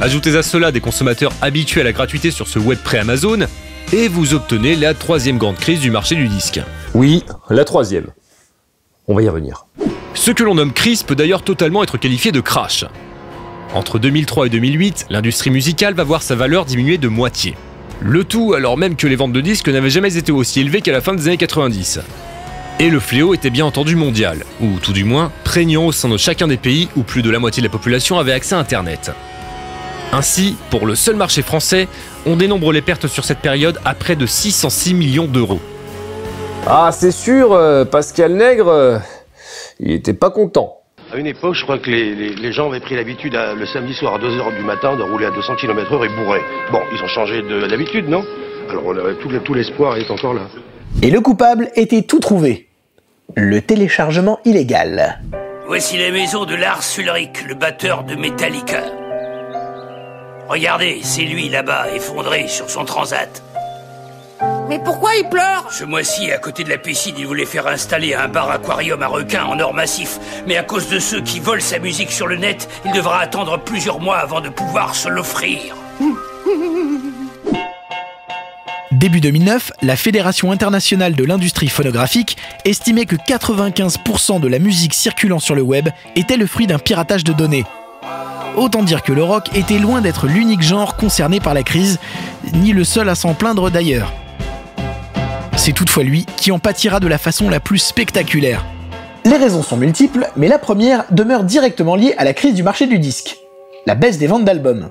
Ajoutez 0.00 0.36
à 0.36 0.42
cela 0.42 0.70
des 0.70 0.80
consommateurs 0.80 1.32
habitués 1.40 1.80
à 1.80 1.84
la 1.84 1.92
gratuité 1.92 2.30
sur 2.30 2.46
ce 2.46 2.58
web 2.58 2.78
pré-Amazon, 2.78 3.46
et 3.94 4.08
vous 4.08 4.34
obtenez 4.34 4.76
la 4.76 4.92
troisième 4.92 5.38
grande 5.38 5.56
crise 5.56 5.80
du 5.80 5.90
marché 5.90 6.14
du 6.14 6.28
disque. 6.28 6.60
Oui, 6.92 7.24
la 7.48 7.64
troisième. 7.64 8.08
On 9.08 9.14
va 9.14 9.22
y 9.22 9.28
revenir. 9.30 9.66
Ce 10.12 10.30
que 10.30 10.44
l'on 10.44 10.56
nomme 10.56 10.74
crise 10.74 11.02
peut 11.02 11.16
d'ailleurs 11.16 11.42
totalement 11.42 11.82
être 11.82 11.96
qualifié 11.96 12.32
de 12.32 12.40
crash. 12.40 12.84
Entre 13.72 13.98
2003 13.98 14.48
et 14.48 14.50
2008, 14.50 15.06
l'industrie 15.08 15.50
musicale 15.50 15.94
va 15.94 16.04
voir 16.04 16.22
sa 16.22 16.34
valeur 16.34 16.66
diminuer 16.66 16.98
de 16.98 17.08
moitié. 17.08 17.56
Le 18.00 18.24
tout 18.24 18.54
alors 18.54 18.76
même 18.76 18.96
que 18.96 19.06
les 19.06 19.16
ventes 19.16 19.32
de 19.32 19.40
disques 19.40 19.68
n'avaient 19.68 19.90
jamais 19.90 20.16
été 20.16 20.30
aussi 20.30 20.60
élevées 20.60 20.82
qu'à 20.82 20.92
la 20.92 21.00
fin 21.00 21.14
des 21.14 21.28
années 21.28 21.36
90. 21.36 22.00
Et 22.78 22.90
le 22.90 23.00
fléau 23.00 23.32
était 23.32 23.48
bien 23.48 23.64
entendu 23.64 23.96
mondial, 23.96 24.44
ou 24.60 24.78
tout 24.82 24.92
du 24.92 25.04
moins 25.04 25.32
prégnant 25.44 25.86
au 25.86 25.92
sein 25.92 26.10
de 26.10 26.18
chacun 26.18 26.46
des 26.46 26.58
pays 26.58 26.88
où 26.94 27.02
plus 27.02 27.22
de 27.22 27.30
la 27.30 27.38
moitié 27.38 27.62
de 27.62 27.66
la 27.66 27.72
population 27.72 28.18
avait 28.18 28.32
accès 28.32 28.54
à 28.54 28.58
Internet. 28.58 29.12
Ainsi, 30.12 30.56
pour 30.70 30.86
le 30.86 30.94
seul 30.94 31.16
marché 31.16 31.40
français, 31.40 31.88
on 32.26 32.36
dénombre 32.36 32.72
les 32.72 32.82
pertes 32.82 33.06
sur 33.06 33.24
cette 33.24 33.38
période 33.38 33.80
à 33.84 33.94
près 33.94 34.14
de 34.14 34.26
606 34.26 34.92
millions 34.92 35.26
d'euros. 35.26 35.60
Ah, 36.66 36.90
c'est 36.92 37.12
sûr, 37.12 37.52
euh, 37.52 37.84
Pascal 37.86 38.34
Nègre, 38.34 38.68
euh, 38.68 38.98
il 39.80 39.92
était 39.92 40.14
pas 40.14 40.30
content. 40.30 40.75
À 41.16 41.18
une 41.18 41.26
époque, 41.28 41.54
je 41.54 41.62
crois 41.62 41.78
que 41.78 41.88
les, 41.88 42.14
les- 42.14 42.34
les 42.34 42.52
gens 42.52 42.68
avaient 42.68 42.78
pris 42.80 42.94
l'habitude 42.94 43.32
le 43.58 43.64
samedi 43.64 43.94
soir 43.94 44.16
à 44.16 44.18
2h 44.18 44.54
du 44.54 44.62
matin 44.62 44.96
de 44.96 45.02
rouler 45.02 45.24
à 45.24 45.30
200 45.30 45.54
km/h 45.56 46.04
et 46.04 46.08
bourré. 46.10 46.40
Bon, 46.70 46.80
ils 46.92 47.02
ont 47.02 47.06
changé 47.08 47.40
de- 47.40 47.66
d'habitude, 47.66 48.06
non? 48.06 48.22
Alors 48.68 48.82
on 48.84 48.90
avait 48.98 49.14
tout, 49.14 49.30
tout 49.42 49.54
l'espoir 49.54 49.96
est 49.96 50.10
encore 50.10 50.34
là. 50.34 50.42
Et 51.02 51.10
le 51.10 51.22
coupable 51.22 51.70
était 51.74 52.02
tout 52.02 52.20
trouvé. 52.20 52.66
Le 53.34 53.62
téléchargement 53.62 54.40
illégal. 54.44 55.18
Voici 55.66 55.96
la 55.96 56.10
maison 56.10 56.44
de 56.44 56.54
Lars 56.54 56.84
Ulrich, 56.98 57.46
le 57.48 57.54
batteur 57.54 58.04
de 58.04 58.14
Metallica. 58.14 58.82
Regardez, 60.50 60.98
c'est 61.02 61.22
lui 61.22 61.48
là-bas, 61.48 61.86
effondré 61.94 62.46
sur 62.46 62.68
son 62.68 62.84
transat. 62.84 63.42
Mais 64.68 64.80
pourquoi 64.80 65.14
il 65.14 65.28
pleure 65.28 65.66
Ce 65.70 65.84
mois-ci, 65.84 66.32
à 66.32 66.38
côté 66.38 66.64
de 66.64 66.70
la 66.70 66.78
piscine, 66.78 67.14
il 67.18 67.26
voulait 67.26 67.46
faire 67.46 67.66
installer 67.66 68.14
un 68.14 68.28
bar 68.28 68.50
aquarium 68.50 69.02
à 69.02 69.06
requins 69.06 69.44
en 69.44 69.58
or 69.60 69.74
massif. 69.74 70.18
Mais 70.46 70.56
à 70.56 70.62
cause 70.62 70.88
de 70.88 70.98
ceux 70.98 71.20
qui 71.20 71.38
volent 71.38 71.60
sa 71.60 71.78
musique 71.78 72.10
sur 72.10 72.26
le 72.26 72.36
net, 72.36 72.68
il 72.84 72.92
devra 72.92 73.20
attendre 73.20 73.58
plusieurs 73.58 74.00
mois 74.00 74.16
avant 74.16 74.40
de 74.40 74.48
pouvoir 74.48 74.94
se 74.94 75.08
l'offrir. 75.08 75.76
Début 78.92 79.20
2009, 79.20 79.72
la 79.82 79.94
Fédération 79.94 80.50
internationale 80.52 81.14
de 81.14 81.24
l'industrie 81.24 81.68
phonographique 81.68 82.36
estimait 82.64 83.04
que 83.04 83.16
95% 83.16 84.40
de 84.40 84.48
la 84.48 84.58
musique 84.58 84.94
circulant 84.94 85.38
sur 85.38 85.54
le 85.54 85.62
web 85.62 85.90
était 86.16 86.38
le 86.38 86.46
fruit 86.46 86.66
d'un 86.66 86.78
piratage 86.78 87.22
de 87.22 87.32
données. 87.32 87.64
Autant 88.56 88.82
dire 88.82 89.02
que 89.02 89.12
le 89.12 89.22
rock 89.22 89.54
était 89.54 89.78
loin 89.78 90.00
d'être 90.00 90.26
l'unique 90.26 90.62
genre 90.62 90.96
concerné 90.96 91.40
par 91.40 91.52
la 91.52 91.62
crise, 91.62 91.98
ni 92.54 92.72
le 92.72 92.84
seul 92.84 93.08
à 93.10 93.14
s'en 93.14 93.34
plaindre 93.34 93.70
d'ailleurs. 93.70 94.12
C'est 95.66 95.72
toutefois 95.72 96.04
lui 96.04 96.24
qui 96.36 96.52
en 96.52 96.60
pâtira 96.60 97.00
de 97.00 97.08
la 97.08 97.18
façon 97.18 97.50
la 97.50 97.58
plus 97.58 97.80
spectaculaire. 97.80 98.64
Les 99.24 99.36
raisons 99.36 99.64
sont 99.64 99.76
multiples, 99.76 100.28
mais 100.36 100.46
la 100.46 100.60
première 100.60 101.06
demeure 101.10 101.42
directement 101.42 101.96
liée 101.96 102.14
à 102.18 102.24
la 102.24 102.34
crise 102.34 102.54
du 102.54 102.62
marché 102.62 102.86
du 102.86 103.00
disque. 103.00 103.38
La 103.84 103.96
baisse 103.96 104.16
des 104.16 104.28
ventes 104.28 104.44
d'albums. 104.44 104.90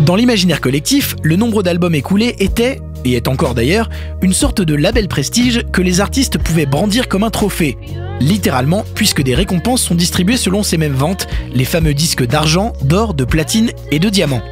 Dans 0.00 0.16
l'imaginaire 0.16 0.60
collectif, 0.60 1.14
le 1.22 1.36
nombre 1.36 1.62
d'albums 1.62 1.94
écoulés 1.94 2.34
était, 2.40 2.80
et 3.04 3.12
est 3.12 3.28
encore 3.28 3.54
d'ailleurs, 3.54 3.88
une 4.20 4.32
sorte 4.32 4.62
de 4.62 4.74
label 4.74 5.06
prestige 5.06 5.62
que 5.70 5.80
les 5.80 6.00
artistes 6.00 6.38
pouvaient 6.38 6.66
brandir 6.66 7.06
comme 7.06 7.22
un 7.22 7.30
trophée. 7.30 7.78
Littéralement, 8.18 8.82
puisque 8.96 9.22
des 9.22 9.36
récompenses 9.36 9.82
sont 9.82 9.94
distribuées 9.94 10.36
selon 10.36 10.64
ces 10.64 10.76
mêmes 10.76 10.92
ventes, 10.92 11.28
les 11.52 11.64
fameux 11.64 11.94
disques 11.94 12.26
d'argent, 12.26 12.72
d'or, 12.82 13.14
de 13.14 13.24
platine 13.24 13.70
et 13.92 14.00
de 14.00 14.08
diamant. 14.08 14.42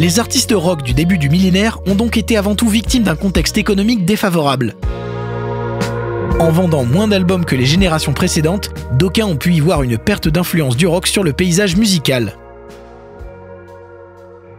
Les 0.00 0.18
artistes 0.18 0.54
rock 0.56 0.82
du 0.82 0.94
début 0.94 1.18
du 1.18 1.28
millénaire 1.28 1.78
ont 1.86 1.94
donc 1.94 2.16
été 2.16 2.38
avant 2.38 2.54
tout 2.54 2.70
victimes 2.70 3.02
d'un 3.02 3.16
contexte 3.16 3.58
économique 3.58 4.06
défavorable. 4.06 4.74
En 6.38 6.50
vendant 6.50 6.84
moins 6.84 7.06
d'albums 7.06 7.44
que 7.44 7.54
les 7.54 7.66
générations 7.66 8.14
précédentes, 8.14 8.70
d'aucuns 8.98 9.26
ont 9.26 9.36
pu 9.36 9.52
y 9.52 9.60
voir 9.60 9.82
une 9.82 9.98
perte 9.98 10.26
d'influence 10.26 10.78
du 10.78 10.86
rock 10.86 11.06
sur 11.06 11.22
le 11.22 11.34
paysage 11.34 11.76
musical. 11.76 12.32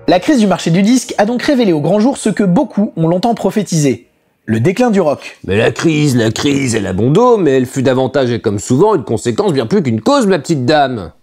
La 0.08 0.20
crise 0.20 0.38
du 0.38 0.46
marché 0.46 0.70
du 0.70 0.84
disque 0.84 1.16
a 1.18 1.26
donc 1.26 1.42
révélé 1.42 1.74
au 1.74 1.82
grand 1.82 2.00
jour 2.00 2.18
ce 2.18 2.30
que 2.30 2.44
beaucoup 2.44 2.94
ont 2.96 3.08
longtemps 3.08 3.34
prophétisé. 3.34 4.10
Le 4.46 4.60
déclin 4.60 4.92
du 4.92 5.02
rock. 5.02 5.40
Mais 5.48 5.58
la 5.58 5.72
crise, 5.72 6.16
la 6.16 6.30
crise, 6.30 6.76
elle 6.76 6.86
a 6.86 6.94
bon 6.94 7.10
dos, 7.10 7.38
mais 7.38 7.58
elle 7.58 7.66
fut 7.66 7.82
davantage 7.82 8.30
et 8.30 8.42
comme 8.42 8.60
souvent 8.60 8.94
une 8.94 9.04
conséquence 9.04 9.54
bien 9.54 9.66
plus 9.66 9.82
qu'une 9.82 10.02
cause, 10.02 10.28
ma 10.28 10.38
petite 10.38 10.66
dame. 10.66 11.14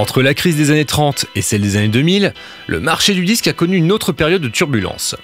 Entre 0.00 0.22
la 0.22 0.32
crise 0.32 0.56
des 0.56 0.70
années 0.70 0.86
30 0.86 1.26
et 1.36 1.42
celle 1.42 1.60
des 1.60 1.76
années 1.76 1.88
2000, 1.88 2.32
le 2.68 2.80
marché 2.80 3.12
du 3.12 3.26
disque 3.26 3.48
a 3.48 3.52
connu 3.52 3.76
une 3.76 3.92
autre 3.92 4.12
période 4.12 4.40
de 4.40 4.48
turbulence. 4.48 5.14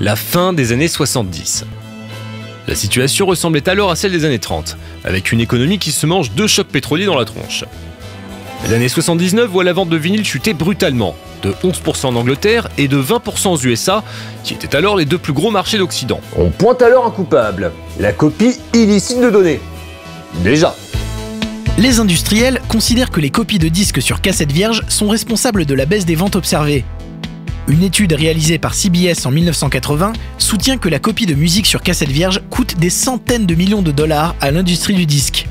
La 0.00 0.16
fin 0.16 0.52
des 0.52 0.72
années 0.72 0.88
70. 0.88 1.64
La 2.66 2.74
situation 2.74 3.26
ressemblait 3.26 3.68
alors 3.68 3.92
à 3.92 3.96
celle 3.96 4.10
des 4.10 4.24
années 4.24 4.40
30, 4.40 4.76
avec 5.04 5.30
une 5.30 5.38
économie 5.38 5.78
qui 5.78 5.92
se 5.92 6.04
mange 6.04 6.32
deux 6.32 6.48
chocs 6.48 6.66
pétroliers 6.66 7.04
dans 7.04 7.16
la 7.16 7.24
tronche. 7.24 7.64
L'année 8.68 8.88
79 8.88 9.48
voit 9.48 9.62
la 9.62 9.72
vente 9.72 9.88
de 9.88 9.96
vinyle 9.96 10.24
chuter 10.24 10.52
brutalement, 10.52 11.14
de 11.44 11.52
11% 11.62 12.06
en 12.06 12.16
Angleterre 12.16 12.68
et 12.76 12.88
de 12.88 13.00
20% 13.00 13.52
aux 13.52 13.64
USA, 13.64 14.02
qui 14.42 14.54
étaient 14.54 14.74
alors 14.74 14.96
les 14.96 15.04
deux 15.04 15.18
plus 15.18 15.32
gros 15.32 15.52
marchés 15.52 15.78
d'Occident. 15.78 16.20
On 16.36 16.50
pointe 16.50 16.82
alors 16.82 17.06
un 17.06 17.12
coupable, 17.12 17.70
la 18.00 18.12
copie 18.12 18.58
illicite 18.72 19.20
de 19.20 19.30
données. 19.30 19.60
Déjà. 20.42 20.74
Les 21.76 21.98
industriels 21.98 22.60
considèrent 22.68 23.10
que 23.10 23.20
les 23.20 23.30
copies 23.30 23.58
de 23.58 23.68
disques 23.68 24.00
sur 24.00 24.20
cassette 24.20 24.52
vierge 24.52 24.82
sont 24.88 25.08
responsables 25.08 25.66
de 25.66 25.74
la 25.74 25.86
baisse 25.86 26.06
des 26.06 26.14
ventes 26.14 26.36
observées. 26.36 26.84
Une 27.66 27.82
étude 27.82 28.12
réalisée 28.12 28.58
par 28.58 28.74
CBS 28.74 29.26
en 29.26 29.32
1980 29.32 30.12
soutient 30.38 30.78
que 30.78 30.88
la 30.88 31.00
copie 31.00 31.26
de 31.26 31.34
musique 31.34 31.66
sur 31.66 31.82
cassette 31.82 32.10
vierge 32.10 32.42
coûte 32.48 32.76
des 32.78 32.90
centaines 32.90 33.46
de 33.46 33.54
millions 33.56 33.82
de 33.82 33.90
dollars 33.90 34.36
à 34.40 34.52
l'industrie 34.52 34.94
du 34.94 35.04
disque. 35.04 35.46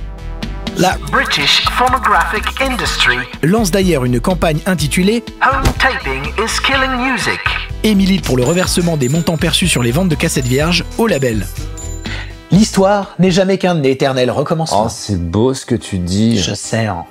La 0.77 0.97
British 1.11 1.65
Phonographic 1.71 2.43
Industry 2.61 3.17
lance 3.43 3.69
d'ailleurs 3.69 4.05
une 4.05 4.19
campagne 4.21 4.59
intitulée 4.65 5.23
Home 5.41 5.63
Taping 5.77 6.23
is 6.37 6.61
Killing 6.65 7.11
Music. 7.11 7.39
et 7.83 7.95
milite 7.95 8.23
pour 8.23 8.37
le 8.37 8.43
reversement 8.43 8.95
des 8.95 9.09
montants 9.09 9.37
perçus 9.37 9.67
sur 9.67 9.83
les 9.83 9.91
ventes 9.91 10.09
de 10.09 10.15
cassettes 10.15 10.47
vierges 10.47 10.85
au 10.97 11.05
label. 11.07 11.45
L'histoire 12.53 13.15
n'est 13.17 13.31
jamais 13.31 13.57
qu'un 13.57 13.81
éternel 13.81 14.29
recommencement. 14.29 14.85
Oh, 14.85 14.89
c'est 14.89 15.19
beau 15.19 15.55
ce 15.55 15.65
que 15.65 15.73
tu 15.73 15.97
dis. 15.97 16.37
Je 16.39 16.53
sais. 16.53 16.85
hein. 16.85 17.03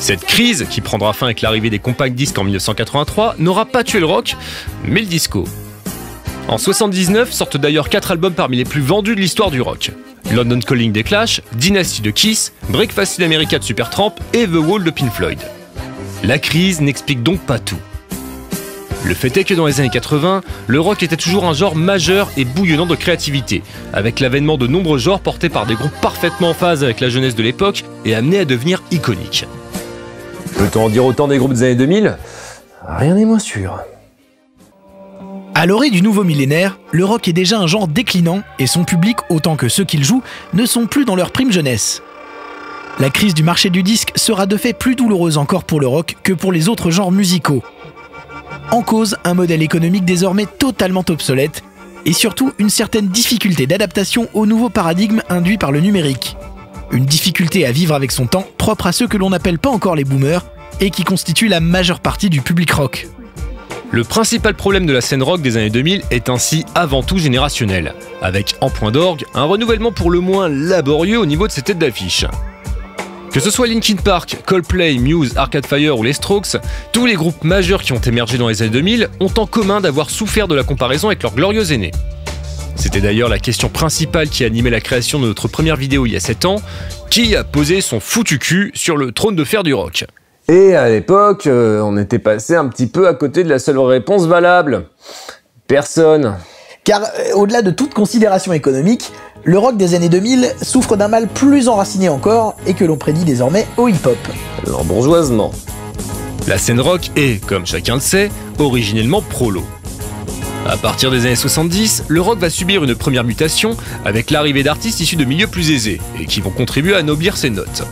Cette 0.00 0.24
crise, 0.24 0.66
qui 0.70 0.80
prendra 0.80 1.12
fin 1.12 1.26
avec 1.26 1.42
l'arrivée 1.42 1.68
des 1.68 1.78
compact 1.78 2.14
disques 2.14 2.38
en 2.38 2.44
1983, 2.44 3.34
n'aura 3.38 3.66
pas 3.66 3.84
tué 3.84 4.00
le 4.00 4.06
rock, 4.06 4.34
mais 4.84 5.00
le 5.00 5.06
disco. 5.06 5.44
En 6.48 6.56
79 6.56 7.30
sortent 7.30 7.58
d'ailleurs 7.58 7.90
4 7.90 8.12
albums 8.12 8.32
parmi 8.32 8.56
les 8.56 8.64
plus 8.64 8.80
vendus 8.80 9.14
de 9.14 9.20
l'histoire 9.20 9.50
du 9.50 9.60
rock. 9.60 9.90
London 10.32 10.58
Calling 10.58 10.90
des 10.90 11.02
Clash, 11.02 11.42
Dynasty 11.52 12.00
de 12.00 12.10
Kiss, 12.10 12.54
Breakfast 12.70 13.20
in 13.20 13.24
America 13.24 13.58
de 13.58 13.64
Supertramp 13.64 14.14
et 14.32 14.46
The 14.46 14.54
Wall 14.56 14.84
de 14.84 14.90
Pink 14.90 15.12
Floyd. 15.12 15.38
La 16.24 16.38
crise 16.38 16.80
n'explique 16.80 17.22
donc 17.22 17.40
pas 17.40 17.58
tout. 17.58 17.76
Le 19.04 19.14
fait 19.14 19.36
est 19.36 19.44
que 19.44 19.54
dans 19.54 19.66
les 19.66 19.80
années 19.80 19.90
80, 19.90 20.42
le 20.66 20.80
rock 20.80 21.02
était 21.02 21.16
toujours 21.16 21.44
un 21.44 21.52
genre 21.52 21.76
majeur 21.76 22.30
et 22.36 22.44
bouillonnant 22.44 22.86
de 22.86 22.96
créativité, 22.96 23.62
avec 23.92 24.20
l'avènement 24.20 24.58
de 24.58 24.66
nombreux 24.66 24.98
genres 24.98 25.20
portés 25.20 25.48
par 25.48 25.66
des 25.66 25.74
groupes 25.74 25.94
parfaitement 26.02 26.50
en 26.50 26.54
phase 26.54 26.82
avec 26.82 27.00
la 27.00 27.08
jeunesse 27.08 27.34
de 27.34 27.42
l'époque 27.42 27.84
et 28.04 28.14
amenés 28.14 28.40
à 28.40 28.44
devenir 28.44 28.82
iconiques. 28.90 29.46
Peut-on 30.56 30.86
en 30.86 30.88
dire 30.88 31.04
autant 31.04 31.28
des 31.28 31.38
groupes 31.38 31.52
des 31.52 31.62
années 31.62 31.76
2000 31.76 32.18
Rien 32.86 33.14
n'est 33.14 33.24
moins 33.24 33.38
sûr. 33.38 33.78
À 35.54 35.66
l'orée 35.66 35.90
du 35.90 36.02
nouveau 36.02 36.24
millénaire, 36.24 36.78
le 36.92 37.04
rock 37.04 37.28
est 37.28 37.32
déjà 37.32 37.58
un 37.58 37.66
genre 37.66 37.88
déclinant 37.88 38.42
et 38.58 38.66
son 38.66 38.84
public, 38.84 39.16
autant 39.28 39.56
que 39.56 39.68
ceux 39.68 39.84
qui 39.84 39.96
le 39.96 40.04
jouent, 40.04 40.22
ne 40.54 40.66
sont 40.66 40.86
plus 40.86 41.04
dans 41.04 41.16
leur 41.16 41.30
prime 41.30 41.52
jeunesse. 41.52 42.02
La 42.98 43.10
crise 43.10 43.34
du 43.34 43.42
marché 43.42 43.70
du 43.70 43.82
disque 43.82 44.12
sera 44.16 44.46
de 44.46 44.56
fait 44.56 44.72
plus 44.72 44.96
douloureuse 44.96 45.38
encore 45.38 45.64
pour 45.64 45.80
le 45.80 45.86
rock 45.86 46.16
que 46.24 46.32
pour 46.32 46.52
les 46.52 46.68
autres 46.68 46.90
genres 46.90 47.12
musicaux. 47.12 47.62
En 48.70 48.82
cause, 48.82 49.16
un 49.24 49.32
modèle 49.32 49.62
économique 49.62 50.04
désormais 50.04 50.44
totalement 50.44 51.04
obsolète 51.08 51.62
et 52.04 52.12
surtout 52.12 52.52
une 52.58 52.68
certaine 52.68 53.08
difficulté 53.08 53.66
d'adaptation 53.66 54.28
au 54.34 54.44
nouveau 54.44 54.68
paradigme 54.68 55.22
induit 55.30 55.56
par 55.56 55.72
le 55.72 55.80
numérique. 55.80 56.36
Une 56.90 57.06
difficulté 57.06 57.64
à 57.64 57.72
vivre 57.72 57.94
avec 57.94 58.12
son 58.12 58.26
temps 58.26 58.46
propre 58.58 58.86
à 58.86 58.92
ceux 58.92 59.08
que 59.08 59.16
l'on 59.16 59.30
n'appelle 59.30 59.58
pas 59.58 59.70
encore 59.70 59.96
les 59.96 60.04
boomers 60.04 60.44
et 60.80 60.90
qui 60.90 61.02
constituent 61.02 61.48
la 61.48 61.60
majeure 61.60 62.00
partie 62.00 62.28
du 62.28 62.42
public 62.42 62.70
rock. 62.70 63.08
Le 63.90 64.04
principal 64.04 64.52
problème 64.52 64.84
de 64.84 64.92
la 64.92 65.00
scène 65.00 65.22
rock 65.22 65.40
des 65.40 65.56
années 65.56 65.70
2000 65.70 66.02
est 66.10 66.28
ainsi 66.28 66.66
avant 66.74 67.02
tout 67.02 67.16
générationnel, 67.16 67.94
avec 68.20 68.54
en 68.60 68.68
point 68.68 68.90
d'orgue 68.90 69.24
un 69.34 69.44
renouvellement 69.44 69.92
pour 69.92 70.10
le 70.10 70.20
moins 70.20 70.50
laborieux 70.50 71.18
au 71.18 71.26
niveau 71.26 71.46
de 71.46 71.52
ses 71.52 71.62
têtes 71.62 71.78
d'affiche. 71.78 72.26
Que 73.32 73.40
ce 73.40 73.50
soit 73.50 73.66
Linkin 73.66 73.96
Park, 73.96 74.38
Coldplay, 74.46 74.96
Muse, 74.96 75.36
Arcade 75.36 75.66
Fire 75.66 75.98
ou 75.98 76.02
les 76.02 76.14
Strokes, 76.14 76.56
tous 76.92 77.04
les 77.04 77.14
groupes 77.14 77.44
majeurs 77.44 77.82
qui 77.82 77.92
ont 77.92 78.00
émergé 78.00 78.38
dans 78.38 78.48
les 78.48 78.62
années 78.62 78.70
2000 78.70 79.08
ont 79.20 79.32
en 79.36 79.46
commun 79.46 79.80
d'avoir 79.80 80.08
souffert 80.08 80.48
de 80.48 80.54
la 80.54 80.62
comparaison 80.62 81.08
avec 81.08 81.22
leurs 81.22 81.34
glorieux 81.34 81.72
aînés. 81.72 81.90
C'était 82.74 83.00
d'ailleurs 83.00 83.28
la 83.28 83.38
question 83.38 83.68
principale 83.68 84.28
qui 84.28 84.44
animait 84.44 84.70
la 84.70 84.80
création 84.80 85.18
de 85.18 85.26
notre 85.26 85.46
première 85.46 85.76
vidéo 85.76 86.06
il 86.06 86.12
y 86.12 86.16
a 86.16 86.20
7 86.20 86.46
ans, 86.46 86.56
qui 87.10 87.36
a 87.36 87.44
posé 87.44 87.80
son 87.80 88.00
foutu 88.00 88.38
cul 88.38 88.70
sur 88.74 88.96
le 88.96 89.12
trône 89.12 89.36
de 89.36 89.44
fer 89.44 89.62
du 89.62 89.74
rock. 89.74 90.06
Et 90.48 90.74
à 90.74 90.88
l'époque, 90.88 91.46
euh, 91.46 91.80
on 91.82 91.98
était 91.98 92.18
passé 92.18 92.54
un 92.54 92.68
petit 92.68 92.86
peu 92.86 93.08
à 93.08 93.14
côté 93.14 93.44
de 93.44 93.50
la 93.50 93.58
seule 93.58 93.78
réponse 93.78 94.26
valable. 94.26 94.86
Personne. 95.66 96.36
Car 96.88 97.02
euh, 97.02 97.34
au-delà 97.34 97.60
de 97.60 97.70
toute 97.70 97.92
considération 97.92 98.54
économique, 98.54 99.12
le 99.44 99.58
rock 99.58 99.76
des 99.76 99.94
années 99.94 100.08
2000 100.08 100.54
souffre 100.62 100.96
d'un 100.96 101.08
mal 101.08 101.28
plus 101.28 101.68
enraciné 101.68 102.08
encore 102.08 102.56
et 102.66 102.72
que 102.72 102.82
l'on 102.82 102.96
prédit 102.96 103.26
désormais 103.26 103.66
au 103.76 103.88
hip-hop. 103.88 104.16
L'embourgeoisement. 104.66 105.52
La 106.46 106.56
scène 106.56 106.80
rock 106.80 107.10
est, 107.14 107.44
comme 107.44 107.66
chacun 107.66 107.96
le 107.96 108.00
sait, 108.00 108.30
originellement 108.58 109.20
prolo. 109.20 109.64
À 110.66 110.78
partir 110.78 111.10
des 111.10 111.26
années 111.26 111.36
70, 111.36 112.04
le 112.08 112.22
rock 112.22 112.38
va 112.38 112.48
subir 112.48 112.82
une 112.82 112.94
première 112.94 113.24
mutation 113.24 113.76
avec 114.06 114.30
l'arrivée 114.30 114.62
d'artistes 114.62 115.00
issus 115.00 115.16
de 115.16 115.26
milieux 115.26 115.46
plus 115.46 115.70
aisés 115.70 116.00
et 116.18 116.24
qui 116.24 116.40
vont 116.40 116.48
contribuer 116.48 116.94
à 116.94 117.02
noblir 117.02 117.36
ses 117.36 117.50
notes. 117.50 117.82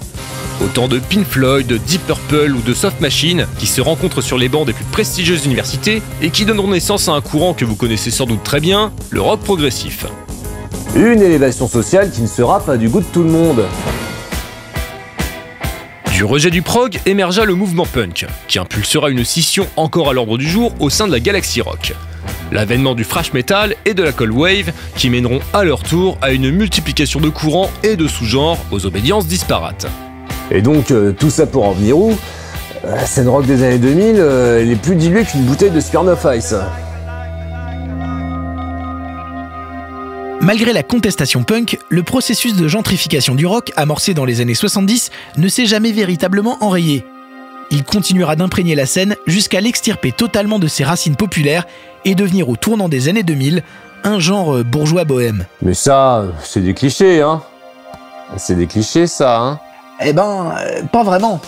Autant 0.65 0.89
de 0.89 0.99
Pink 0.99 1.27
Floyd, 1.27 1.67
de 1.67 1.77
Deep 1.77 2.07
Purple 2.07 2.55
ou 2.55 2.63
de 2.63 2.73
Soft 2.73 3.01
Machine 3.01 3.47
qui 3.59 3.67
se 3.67 3.83
rencontrent 3.83 4.23
sur 4.23 4.39
les 4.39 4.49
bancs 4.49 4.67
des 4.67 4.73
plus 4.73 4.85
prestigieuses 4.87 5.45
universités 5.45 6.03
et 6.23 6.31
qui 6.31 6.47
donneront 6.47 6.69
naissance 6.69 7.09
à 7.09 7.13
un 7.13 7.21
courant 7.21 7.53
que 7.53 7.67
vous 7.67 7.77
connaissez 7.77 8.11
sans 8.11 8.25
doute 8.25 8.43
très 8.43 8.61
bien, 8.61 8.93
le 9.11 9.21
rock 9.21 9.41
progressif. 9.41 10.07
Une 10.95 11.21
élévation 11.21 11.69
sociale 11.69 12.11
qui 12.11 12.23
ne 12.23 12.27
sera 12.27 12.61
pas 12.61 12.79
du 12.79 12.89
goût 12.89 13.01
de 13.01 13.07
tout 13.07 13.23
le 13.23 13.31
monde. 13.31 13.65
Du 16.15 16.25
rejet 16.25 16.49
du 16.49 16.63
prog 16.63 16.99
émergea 17.05 17.45
le 17.45 17.55
mouvement 17.55 17.85
punk, 17.85 18.25
qui 18.49 18.59
impulsera 18.59 19.11
une 19.11 19.23
scission 19.23 19.67
encore 19.77 20.09
à 20.09 20.15
l'ordre 20.15 20.39
du 20.39 20.49
jour 20.49 20.73
au 20.81 20.89
sein 20.89 21.07
de 21.07 21.13
la 21.13 21.21
galaxie 21.21 21.61
rock. 21.61 21.93
L'avènement 22.51 22.95
du 22.95 23.05
thrash 23.05 23.35
metal 23.35 23.75
et 23.85 23.93
de 23.93 24.03
la 24.03 24.13
cold 24.13 24.33
wave 24.33 24.73
qui 24.97 25.11
mèneront 25.11 25.41
à 25.53 25.65
leur 25.65 25.83
tour 25.83 26.17
à 26.23 26.31
une 26.31 26.51
multiplication 26.51 27.21
de 27.21 27.29
courants 27.29 27.71
et 27.83 27.97
de 27.97 28.09
sous-genres 28.09 28.59
aux 28.71 28.87
obédiences 28.87 29.27
disparates. 29.27 29.87
Et 30.51 30.63
donc, 30.63 30.91
euh, 30.91 31.13
tout 31.13 31.31
ça 31.31 31.47
pour 31.47 31.65
en 31.67 31.73
venir 31.73 31.99
où 31.99 32.13
Euh, 32.85 32.95
La 32.95 33.07
scène 33.07 33.29
rock 33.29 33.47
des 33.47 33.65
années 33.65 33.79
2000, 33.79 34.17
euh, 34.19 34.61
elle 34.61 34.71
est 34.71 34.77
plus 34.77 34.95
diluée 34.95 35.25
qu'une 35.25 35.43
bouteille 35.43 35.71
de 35.71 35.81
Smirnoff 35.81 36.27
Ice. 36.37 36.55
Malgré 40.41 40.73
la 40.73 40.83
contestation 40.85 41.43
punk, 41.43 41.79
le 41.89 42.03
processus 42.05 42.55
de 42.55 42.69
gentrification 42.69 43.35
du 43.35 43.47
rock, 43.47 43.73
amorcé 43.77 44.15
dans 44.15 44.25
les 44.25 44.41
années 44.41 44.55
70, 44.55 45.11
ne 45.39 45.49
s'est 45.49 45.67
jamais 45.67 45.91
véritablement 45.91 46.59
enrayé. 46.61 47.05
Il 47.73 47.83
continuera 47.83 48.37
d'imprégner 48.37 48.77
la 48.77 48.87
scène 48.87 49.17
jusqu'à 49.27 49.61
l'extirper 49.61 50.13
totalement 50.13 50.61
de 50.61 50.69
ses 50.69 50.85
racines 50.85 51.17
populaires 51.17 51.67
et 52.05 52.15
devenir 52.15 52.49
au 52.49 52.55
tournant 52.57 52.89
des 52.89 53.09
années 53.09 53.25
2000 53.25 53.63
un 54.05 54.21
genre 54.21 54.63
bourgeois 54.63 55.05
bohème. 55.05 55.47
Mais 55.63 55.75
ça, 55.75 56.25
c'est 56.45 56.61
des 56.61 56.75
clichés, 56.75 57.23
hein 57.23 57.43
C'est 58.37 58.55
des 58.55 58.69
clichés, 58.69 59.09
ça, 59.09 59.41
hein 59.41 59.59
Eh 60.01 60.13
ben, 60.13 60.55
euh, 60.59 60.83
pas 60.85 61.03
vraiment. 61.03 61.41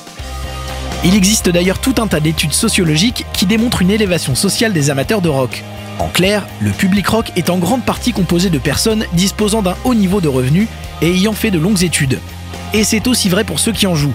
Il 1.04 1.14
existe 1.14 1.48
d'ailleurs 1.48 1.78
tout 1.78 1.94
un 1.98 2.06
tas 2.06 2.20
d'études 2.20 2.52
sociologiques 2.52 3.26
qui 3.32 3.46
démontrent 3.46 3.82
une 3.82 3.90
élévation 3.90 4.34
sociale 4.34 4.72
des 4.72 4.90
amateurs 4.90 5.20
de 5.20 5.28
rock. 5.28 5.62
En 5.98 6.08
clair, 6.08 6.46
le 6.60 6.70
public 6.70 7.06
rock 7.08 7.32
est 7.36 7.50
en 7.50 7.58
grande 7.58 7.84
partie 7.84 8.12
composé 8.12 8.50
de 8.50 8.58
personnes 8.58 9.04
disposant 9.12 9.62
d'un 9.62 9.76
haut 9.84 9.94
niveau 9.94 10.20
de 10.20 10.28
revenus 10.28 10.68
et 11.02 11.10
ayant 11.10 11.32
fait 11.32 11.50
de 11.50 11.58
longues 11.58 11.82
études. 11.82 12.20
Et 12.72 12.84
c'est 12.84 13.06
aussi 13.06 13.28
vrai 13.28 13.44
pour 13.44 13.58
ceux 13.58 13.72
qui 13.72 13.86
en 13.86 13.94
jouent. 13.94 14.14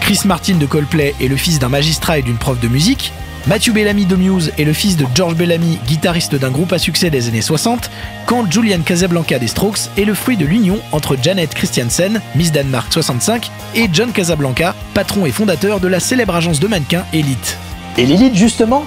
Chris 0.00 0.20
Martin 0.24 0.56
de 0.56 0.66
Coldplay 0.66 1.14
est 1.20 1.28
le 1.28 1.36
fils 1.36 1.58
d'un 1.58 1.68
magistrat 1.68 2.18
et 2.18 2.22
d'une 2.22 2.36
prof 2.36 2.58
de 2.60 2.68
musique. 2.68 3.12
Matthew 3.48 3.72
Bellamy 3.72 4.06
de 4.06 4.14
Muse 4.14 4.52
est 4.56 4.62
le 4.62 4.72
fils 4.72 4.96
de 4.96 5.04
George 5.16 5.34
Bellamy, 5.34 5.80
guitariste 5.88 6.36
d'un 6.36 6.50
groupe 6.50 6.72
à 6.72 6.78
succès 6.78 7.10
des 7.10 7.26
années 7.26 7.42
60, 7.42 7.90
quand 8.24 8.48
Julian 8.48 8.82
Casablanca 8.84 9.40
des 9.40 9.48
Strokes 9.48 9.90
est 9.98 10.04
le 10.04 10.14
fruit 10.14 10.36
de 10.36 10.46
l'union 10.46 10.78
entre 10.92 11.16
Janet 11.20 11.52
Christiansen, 11.52 12.20
Miss 12.36 12.52
Denmark 12.52 12.92
65, 12.92 13.50
et 13.74 13.88
John 13.92 14.12
Casablanca, 14.12 14.76
patron 14.94 15.26
et 15.26 15.32
fondateur 15.32 15.80
de 15.80 15.88
la 15.88 15.98
célèbre 15.98 16.36
agence 16.36 16.60
de 16.60 16.68
mannequins 16.68 17.04
Elite. 17.12 17.58
Et 17.98 18.06
l'élite, 18.06 18.36
justement, 18.36 18.84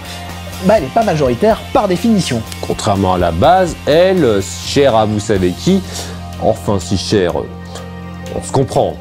bah, 0.64 0.76
elle 0.78 0.86
est 0.86 0.94
pas 0.94 1.04
majoritaire 1.04 1.60
par 1.74 1.90
définition. 1.90 2.42
Contrairement 2.62 3.16
à 3.16 3.18
la 3.18 3.32
base, 3.32 3.76
elle, 3.86 4.42
chère 4.42 4.96
à 4.96 5.06
vous 5.06 5.20
savez 5.20 5.52
qui, 5.52 5.82
enfin 6.42 6.80
si 6.80 6.98
chère, 6.98 7.34
on 8.34 8.42
se 8.42 8.54
comprend. 8.54 8.96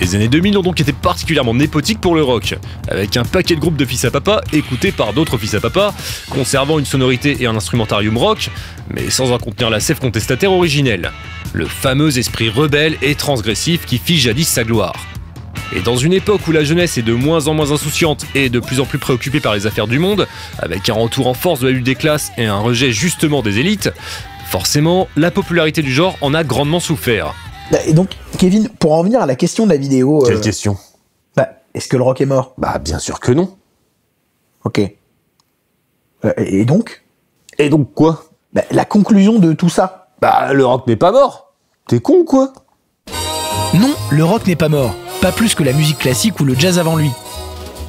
Les 0.00 0.14
années 0.14 0.28
2000 0.28 0.56
ont 0.58 0.62
donc 0.62 0.80
été 0.80 0.92
particulièrement 0.92 1.54
népotiques 1.54 2.00
pour 2.00 2.14
le 2.14 2.22
rock, 2.22 2.54
avec 2.88 3.16
un 3.16 3.24
paquet 3.24 3.56
de 3.56 3.60
groupes 3.60 3.76
de 3.76 3.84
fils 3.84 4.04
à 4.04 4.10
papa 4.10 4.42
écoutés 4.52 4.92
par 4.92 5.12
d'autres 5.12 5.38
fils 5.38 5.54
à 5.54 5.60
papa, 5.60 5.92
conservant 6.30 6.78
une 6.78 6.84
sonorité 6.84 7.36
et 7.40 7.46
un 7.46 7.56
instrumentarium 7.56 8.16
rock, 8.16 8.50
mais 8.90 9.10
sans 9.10 9.32
en 9.32 9.38
contenir 9.38 9.70
la 9.70 9.80
sève 9.80 9.98
contestataire 9.98 10.52
originelle. 10.52 11.10
Le 11.52 11.66
fameux 11.66 12.16
esprit 12.16 12.48
rebelle 12.48 12.96
et 13.02 13.16
transgressif 13.16 13.86
qui 13.86 13.98
fit 13.98 14.18
jadis 14.18 14.46
sa 14.46 14.62
gloire. 14.62 14.94
Et 15.74 15.80
dans 15.80 15.96
une 15.96 16.12
époque 16.12 16.46
où 16.46 16.52
la 16.52 16.64
jeunesse 16.64 16.96
est 16.96 17.02
de 17.02 17.12
moins 17.12 17.48
en 17.48 17.54
moins 17.54 17.72
insouciante 17.72 18.24
et 18.34 18.48
de 18.48 18.60
plus 18.60 18.80
en 18.80 18.86
plus 18.86 18.98
préoccupée 18.98 19.40
par 19.40 19.54
les 19.54 19.66
affaires 19.66 19.88
du 19.88 19.98
monde, 19.98 20.28
avec 20.60 20.88
un 20.88 20.94
retour 20.94 21.26
en 21.26 21.34
force 21.34 21.60
de 21.60 21.66
la 21.66 21.72
lutte 21.72 21.84
des 21.84 21.96
classes 21.96 22.30
et 22.38 22.46
un 22.46 22.58
rejet 22.58 22.92
justement 22.92 23.42
des 23.42 23.58
élites, 23.58 23.90
forcément, 24.48 25.08
la 25.16 25.30
popularité 25.30 25.82
du 25.82 25.92
genre 25.92 26.16
en 26.20 26.32
a 26.34 26.44
grandement 26.44 26.80
souffert. 26.80 27.34
Et 27.86 27.92
donc, 27.92 28.10
Kevin, 28.38 28.68
pour 28.68 28.92
en 28.94 29.02
venir 29.02 29.20
à 29.20 29.26
la 29.26 29.34
question 29.36 29.66
de 29.66 29.70
la 29.72 29.76
vidéo. 29.76 30.22
Quelle 30.24 30.36
euh, 30.36 30.40
question? 30.40 30.76
bah, 31.36 31.48
Est-ce 31.74 31.88
que 31.88 31.96
le 31.96 32.02
rock 32.02 32.20
est 32.20 32.26
mort? 32.26 32.54
Bah 32.58 32.78
bien 32.78 32.98
sûr 32.98 33.20
que 33.20 33.32
non. 33.32 33.56
Ok. 34.64 34.80
Euh, 36.24 36.32
et 36.38 36.64
donc? 36.64 37.04
Et 37.58 37.68
donc 37.68 37.92
quoi? 37.94 38.24
Bah, 38.52 38.62
La 38.70 38.84
conclusion 38.84 39.38
de 39.38 39.52
tout 39.52 39.68
ça 39.68 40.08
Bah 40.20 40.52
le 40.52 40.64
rock 40.64 40.86
n'est 40.86 40.96
pas 40.96 41.12
mort. 41.12 41.52
T'es 41.86 42.00
con 42.00 42.18
ou 42.20 42.24
quoi? 42.24 42.52
Non, 43.74 43.94
le 44.10 44.24
rock 44.24 44.46
n'est 44.46 44.56
pas 44.56 44.68
mort, 44.70 44.94
pas 45.20 45.32
plus 45.32 45.54
que 45.54 45.62
la 45.62 45.72
musique 45.72 45.98
classique 45.98 46.40
ou 46.40 46.44
le 46.44 46.54
jazz 46.54 46.78
avant 46.78 46.96
lui. 46.96 47.10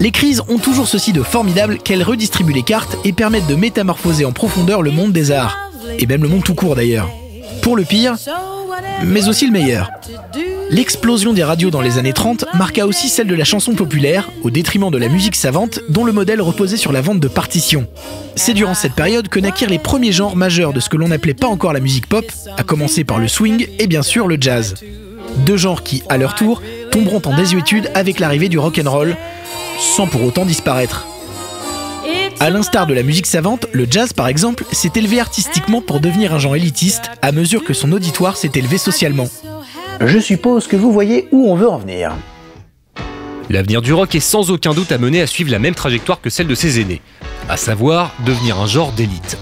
Les 0.02 0.12
crises 0.12 0.42
ont 0.50 0.58
toujours 0.58 0.88
ceci 0.88 1.14
de 1.14 1.24
formidable 1.24 1.78
qu'elles 1.78 2.04
redistribuent 2.04 2.54
les 2.54 2.64
cartes 2.64 2.98
et 3.06 3.14
permettent 3.14 3.48
de 3.48 3.56
métamorphoser 3.56 4.26
en 4.26 4.32
profondeur 4.32 4.82
le 4.82 4.92
monde 4.92 5.12
des 5.12 5.32
arts. 5.32 5.58
Et 5.98 6.06
même 6.06 6.22
le 6.22 6.30
monde 6.30 6.44
tout 6.44 6.56
court 6.56 6.76
d'ailleurs. 6.76 7.10
Pour 7.62 7.76
le 7.76 7.84
pire, 7.84 8.16
mais 9.04 9.28
aussi 9.28 9.46
le 9.46 9.52
meilleur. 9.52 9.92
L'explosion 10.70 11.34
des 11.34 11.44
radios 11.44 11.72
dans 11.72 11.82
les 11.82 11.98
années 11.98 12.14
30 12.14 12.46
marqua 12.54 12.86
aussi 12.86 13.10
celle 13.10 13.28
de 13.28 13.36
la 13.36 13.44
chanson 13.44 13.74
populaire, 13.74 14.30
au 14.44 14.50
détriment 14.50 14.92
de 14.92 14.98
la 14.98 15.08
musique 15.08 15.36
savante 15.36 15.80
dont 15.90 16.06
le 16.06 16.12
modèle 16.12 16.42
reposait 16.42 16.78
sur 16.78 16.92
la 16.92 17.02
vente 17.02 17.20
de 17.20 17.28
partitions. 17.28 17.88
C'est 18.36 18.54
durant 18.54 18.74
cette 18.74 18.94
période 18.94 19.30
que 19.30 19.40
naquirent 19.40 19.70
les 19.70 19.80
premiers 19.80 20.12
genres 20.12 20.36
majeurs 20.36 20.74
de 20.74 20.80
ce 20.80 20.90
que 20.90 20.98
l'on 20.98 21.08
n'appelait 21.08 21.34
pas 21.34 21.48
encore 21.48 21.74
la 21.74 21.80
musique 21.80 22.08
pop, 22.08 22.26
à 22.58 22.64
commencer 22.64 23.04
par 23.04 23.20
le 23.20 23.28
swing 23.28 23.68
et 23.80 23.88
bien 23.88 24.04
sûr 24.04 24.28
le 24.28 24.38
jazz. 24.40 24.76
Deux 25.46 25.58
genres 25.58 25.84
qui, 25.84 26.04
à 26.10 26.18
leur 26.18 26.36
tour, 26.36 26.62
tomberont 26.92 27.22
en 27.26 27.36
désuétude 27.36 27.90
avec 27.96 28.20
l'arrivée 28.20 28.50
du 28.50 28.60
rock 28.60 28.80
and 28.84 28.90
roll, 28.90 29.16
sans 29.80 30.08
pour 30.08 30.24
autant 30.24 30.46
disparaître. 30.46 31.09
À 32.42 32.50
l'instar 32.50 32.88
de 32.88 32.94
la 32.94 33.04
musique 33.04 33.26
savante, 33.26 33.66
le 33.74 33.86
jazz 33.90 34.14
par 34.14 34.30
exemple 34.30 34.64
s'est 34.72 34.92
élevé 34.96 35.20
artistiquement 35.20 35.82
pour 35.82 36.00
devenir 36.00 36.34
un 36.34 36.40
genre 36.40 36.56
élitiste 36.56 37.12
à 37.22 37.34
mesure 37.34 37.66
que 37.66 37.74
son 37.74 37.92
auditoire 37.92 38.38
s'est 38.38 38.52
élevé 38.56 38.78
socialement. 38.78 39.28
Je 40.00 40.20
suppose 40.20 40.66
que 40.66 40.78
vous 40.78 40.94
voyez 40.94 41.28
où 41.34 41.52
on 41.52 41.56
veut 41.56 41.68
en 41.68 41.78
venir. 41.78 42.14
L'avenir 43.50 43.82
du 43.82 43.92
rock 43.92 44.16
est 44.16 44.22
sans 44.22 44.52
aucun 44.52 44.74
doute 44.74 44.94
amené 44.94 45.22
à 45.22 45.28
suivre 45.28 45.52
la 45.52 45.60
même 45.60 45.76
trajectoire 45.76 46.22
que 46.22 46.30
celle 46.30 46.48
de 46.48 46.56
ses 46.56 46.80
aînés, 46.80 47.02
à 47.50 47.58
savoir 47.58 48.14
devenir 48.26 48.58
un 48.58 48.68
genre 48.68 48.94
d'élite. 48.94 49.38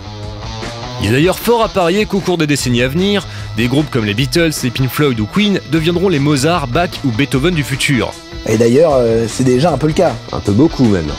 Il 1.03 1.09
est 1.09 1.11
d'ailleurs 1.11 1.37
fort 1.37 1.63
à 1.63 1.69
parier 1.69 2.07
qu'au 2.07 2.19
cours 2.19 2.39
des 2.39 2.47
décennies 2.47 2.81
à 2.81 2.87
venir, 2.87 3.27
des 3.57 3.67
groupes 3.67 3.91
comme 3.91 4.05
les 4.05 4.15
Beatles, 4.15 4.53
les 4.63 4.71
Pink 4.71 4.89
Floyd 4.89 5.19
ou 5.19 5.27
Queen 5.27 5.59
deviendront 5.71 6.09
les 6.09 6.19
Mozart, 6.19 6.67
Bach 6.67 6.89
ou 7.05 7.11
Beethoven 7.11 7.53
du 7.53 7.63
futur. 7.63 8.11
Et 8.47 8.57
d'ailleurs, 8.57 8.93
euh, 8.95 9.27
c'est 9.27 9.43
déjà 9.43 9.71
un 9.71 9.77
peu 9.77 9.87
le 9.87 9.93
cas. 9.93 10.15
Un 10.31 10.39
peu 10.39 10.53
beaucoup 10.53 10.85
même. 10.85 11.11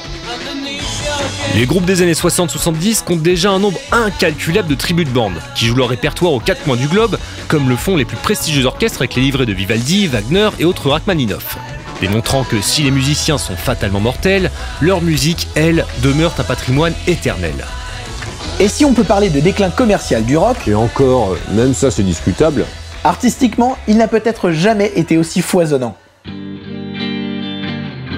Les 1.54 1.66
groupes 1.66 1.84
des 1.84 2.02
années 2.02 2.12
60-70 2.12 3.02
comptent 3.02 3.22
déjà 3.22 3.50
un 3.50 3.58
nombre 3.58 3.80
incalculable 3.90 4.68
de 4.68 4.74
tribus 4.74 5.06
de 5.06 5.10
bandes, 5.10 5.40
qui 5.56 5.66
jouent 5.66 5.76
leur 5.76 5.88
répertoire 5.88 6.32
aux 6.32 6.40
quatre 6.40 6.62
coins 6.62 6.76
du 6.76 6.86
globe, 6.86 7.18
comme 7.48 7.68
le 7.68 7.76
font 7.76 7.96
les 7.96 8.04
plus 8.04 8.16
prestigieux 8.16 8.66
orchestres 8.66 9.00
avec 9.00 9.14
les 9.16 9.22
livrets 9.22 9.46
de 9.46 9.52
Vivaldi, 9.52 10.06
Wagner 10.06 10.50
et 10.60 10.64
autres 10.64 10.90
Rachmaninoff. 10.90 11.56
Démontrant 12.00 12.44
que 12.44 12.60
si 12.60 12.82
les 12.84 12.92
musiciens 12.92 13.38
sont 13.38 13.56
fatalement 13.56 13.98
mortels, 13.98 14.52
leur 14.80 15.00
musique, 15.00 15.48
elle, 15.56 15.84
demeure 16.02 16.34
un 16.38 16.44
patrimoine 16.44 16.94
éternel. 17.08 17.54
Et 18.60 18.68
si 18.68 18.84
on 18.84 18.92
peut 18.92 19.04
parler 19.04 19.30
de 19.30 19.40
déclin 19.40 19.70
commercial 19.70 20.24
du 20.24 20.36
rock, 20.36 20.56
Et 20.68 20.74
encore, 20.74 21.36
même 21.50 21.74
ça 21.74 21.90
c'est 21.90 22.04
discutable. 22.04 22.66
artistiquement, 23.02 23.76
il 23.88 23.96
n'a 23.96 24.06
peut-être 24.06 24.52
jamais 24.52 24.92
été 24.94 25.16
aussi 25.16 25.42
foisonnant. 25.42 25.96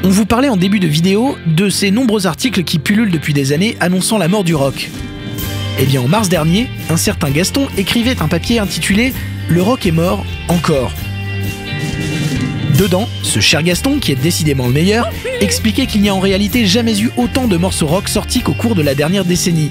On 0.03 0.09
vous 0.09 0.25
parlait 0.25 0.49
en 0.49 0.57
début 0.57 0.81
de 0.81 0.87
vidéo 0.87 1.37
de 1.47 1.69
ces 1.69 1.91
nombreux 1.91 2.27
articles 2.27 2.65
qui 2.65 2.79
pullulent 2.79 3.11
depuis 3.11 3.35
des 3.35 3.53
années 3.53 3.77
annonçant 3.81 4.17
la 4.17 4.29
mort 4.29 4.45
du 4.45 4.55
rock. 4.55 4.89
Eh 5.79 5.85
bien 5.85 6.01
en 6.01 6.09
mars 6.09 6.31
dernier, 6.31 6.71
un 6.89 6.97
certain 6.97 7.29
Gaston 7.31 7.69
écrivait 7.77 8.23
un 8.23 8.29
papier 8.29 8.61
intitulé 8.61 9.13
Le 9.49 9.61
rock 9.61 9.85
est 9.85 9.91
mort 9.91 10.25
encore. 10.49 10.93
Dedans, 12.79 13.11
ce 13.23 13.41
cher 13.41 13.63
Gaston, 13.63 13.99
qui 13.99 14.13
est 14.13 14.17
décidément 14.17 14.69
le 14.69 14.73
meilleur, 14.73 15.07
expliquait 15.41 15.85
qu'il 15.85 16.01
n'y 16.01 16.09
a 16.09 16.15
en 16.15 16.21
réalité 16.21 16.65
jamais 16.65 16.99
eu 16.99 17.11
autant 17.19 17.47
de 17.47 17.59
morceaux 17.59 17.87
rock 17.87 18.09
sortis 18.09 18.41
qu'au 18.41 18.55
cours 18.55 18.75
de 18.75 18.83
la 18.83 18.95
dernière 18.95 19.27
décennie. 19.27 19.71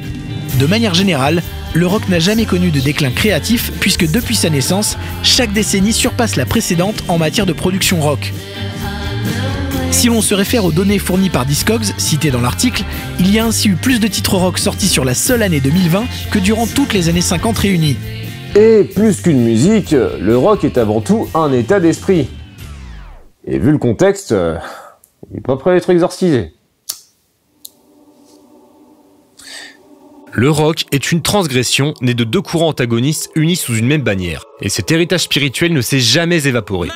De 0.59 0.67
manière 0.67 0.93
générale, 0.93 1.41
le 1.73 1.87
rock 1.87 2.07
n'a 2.07 2.19
jamais 2.19 2.45
connu 2.45 2.69
de 2.69 2.79
déclin 2.79 3.09
créatif 3.09 3.71
puisque 3.79 4.09
depuis 4.09 4.35
sa 4.35 4.51
naissance, 4.51 4.95
chaque 5.23 5.53
décennie 5.53 5.93
surpasse 5.93 6.35
la 6.35 6.45
précédente 6.45 7.03
en 7.07 7.17
matière 7.17 7.47
de 7.47 7.53
production 7.53 7.99
rock. 7.99 8.31
Si 9.91 10.07
l'on 10.07 10.21
se 10.21 10.33
réfère 10.33 10.65
aux 10.65 10.71
données 10.71 10.99
fournies 10.99 11.29
par 11.29 11.45
Discogs, 11.45 11.93
citées 11.97 12.31
dans 12.31 12.41
l'article, 12.41 12.83
il 13.19 13.33
y 13.33 13.39
a 13.39 13.45
ainsi 13.45 13.69
eu 13.69 13.75
plus 13.75 13.99
de 13.99 14.07
titres 14.07 14.35
rock 14.35 14.59
sortis 14.59 14.87
sur 14.87 15.03
la 15.03 15.13
seule 15.13 15.41
année 15.41 15.59
2020 15.59 16.05
que 16.31 16.39
durant 16.39 16.67
toutes 16.67 16.93
les 16.93 17.09
années 17.09 17.21
50 17.21 17.57
réunies. 17.57 17.97
Et 18.55 18.83
plus 18.83 19.21
qu'une 19.21 19.41
musique, 19.41 19.91
le 19.91 20.37
rock 20.37 20.63
est 20.63 20.77
avant 20.77 21.01
tout 21.01 21.27
un 21.33 21.51
état 21.51 21.79
d'esprit. 21.79 22.27
Et 23.45 23.57
vu 23.57 23.71
le 23.71 23.77
contexte, 23.77 24.31
euh, 24.31 24.57
il 25.31 25.37
est 25.37 25.41
pas 25.41 25.57
prêt 25.57 25.73
d'être 25.73 25.89
exorcisé. 25.89 26.53
Le 30.31 30.49
rock 30.49 30.85
est 30.91 31.11
une 31.11 31.21
transgression 31.21 31.93
née 32.01 32.13
de 32.13 32.23
deux 32.23 32.41
courants 32.41 32.69
antagonistes 32.69 33.31
unis 33.35 33.55
sous 33.55 33.75
une 33.75 33.87
même 33.87 34.03
bannière, 34.03 34.45
et 34.61 34.69
cet 34.69 34.91
héritage 34.91 35.23
spirituel 35.23 35.73
ne 35.73 35.81
s'est 35.81 35.99
jamais 35.99 36.47
évaporé. 36.47 36.89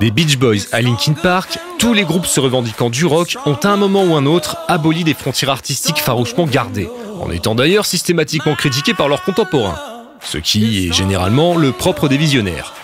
Des 0.00 0.10
Beach 0.10 0.36
Boys 0.36 0.66
à 0.72 0.82
Linkin 0.82 1.14
Park, 1.14 1.58
tous 1.78 1.94
les 1.94 2.04
groupes 2.04 2.26
se 2.26 2.38
revendiquant 2.38 2.90
du 2.90 3.06
rock 3.06 3.36
ont 3.46 3.54
à 3.54 3.68
un 3.68 3.76
moment 3.76 4.04
ou 4.04 4.14
un 4.14 4.26
autre 4.26 4.58
aboli 4.68 5.04
des 5.04 5.14
frontières 5.14 5.50
artistiques 5.50 5.98
farouchement 5.98 6.46
gardées, 6.46 6.88
en 7.20 7.30
étant 7.30 7.54
d'ailleurs 7.54 7.86
systématiquement 7.86 8.54
critiqués 8.54 8.92
par 8.92 9.08
leurs 9.08 9.22
contemporains, 9.22 9.78
ce 10.20 10.36
qui 10.38 10.86
est 10.86 10.92
généralement 10.92 11.56
le 11.56 11.72
propre 11.72 12.08
des 12.08 12.18
visionnaires. 12.18 12.74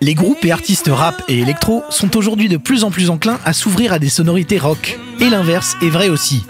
Les 0.00 0.14
groupes 0.14 0.44
et 0.44 0.50
artistes 0.50 0.90
rap 0.90 1.22
et 1.28 1.38
électro 1.38 1.84
sont 1.90 2.16
aujourd'hui 2.16 2.48
de 2.48 2.56
plus 2.56 2.84
en 2.84 2.90
plus 2.90 3.10
enclins 3.10 3.38
à 3.44 3.52
s'ouvrir 3.52 3.92
à 3.92 3.98
des 3.98 4.08
sonorités 4.08 4.58
rock. 4.58 4.98
Et 5.20 5.30
l'inverse 5.30 5.76
est 5.80 5.90
vrai 5.90 6.08
aussi. 6.08 6.44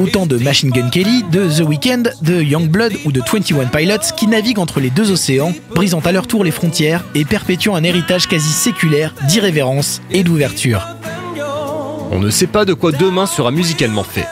Autant 0.00 0.24
de 0.24 0.38
Machine 0.38 0.70
Gun 0.70 0.88
Kelly, 0.88 1.24
de 1.30 1.46
The 1.46 1.60
Weeknd, 1.60 2.04
de 2.22 2.40
Youngblood 2.40 2.94
ou 3.04 3.12
de 3.12 3.20
21 3.20 3.66
Pilots 3.66 4.14
qui 4.16 4.26
naviguent 4.28 4.58
entre 4.58 4.80
les 4.80 4.88
deux 4.88 5.10
océans, 5.10 5.52
brisant 5.74 6.00
à 6.00 6.12
leur 6.12 6.26
tour 6.26 6.42
les 6.42 6.50
frontières 6.50 7.04
et 7.14 7.26
perpétuant 7.26 7.74
un 7.74 7.84
héritage 7.84 8.26
quasi 8.26 8.50
séculaire 8.50 9.14
d'irrévérence 9.28 10.00
et 10.10 10.22
d'ouverture. 10.22 10.86
On 12.10 12.18
ne 12.18 12.30
sait 12.30 12.46
pas 12.46 12.64
de 12.64 12.72
quoi 12.72 12.92
demain 12.92 13.26
sera 13.26 13.50
musicalement 13.50 14.02
fait. 14.02 14.26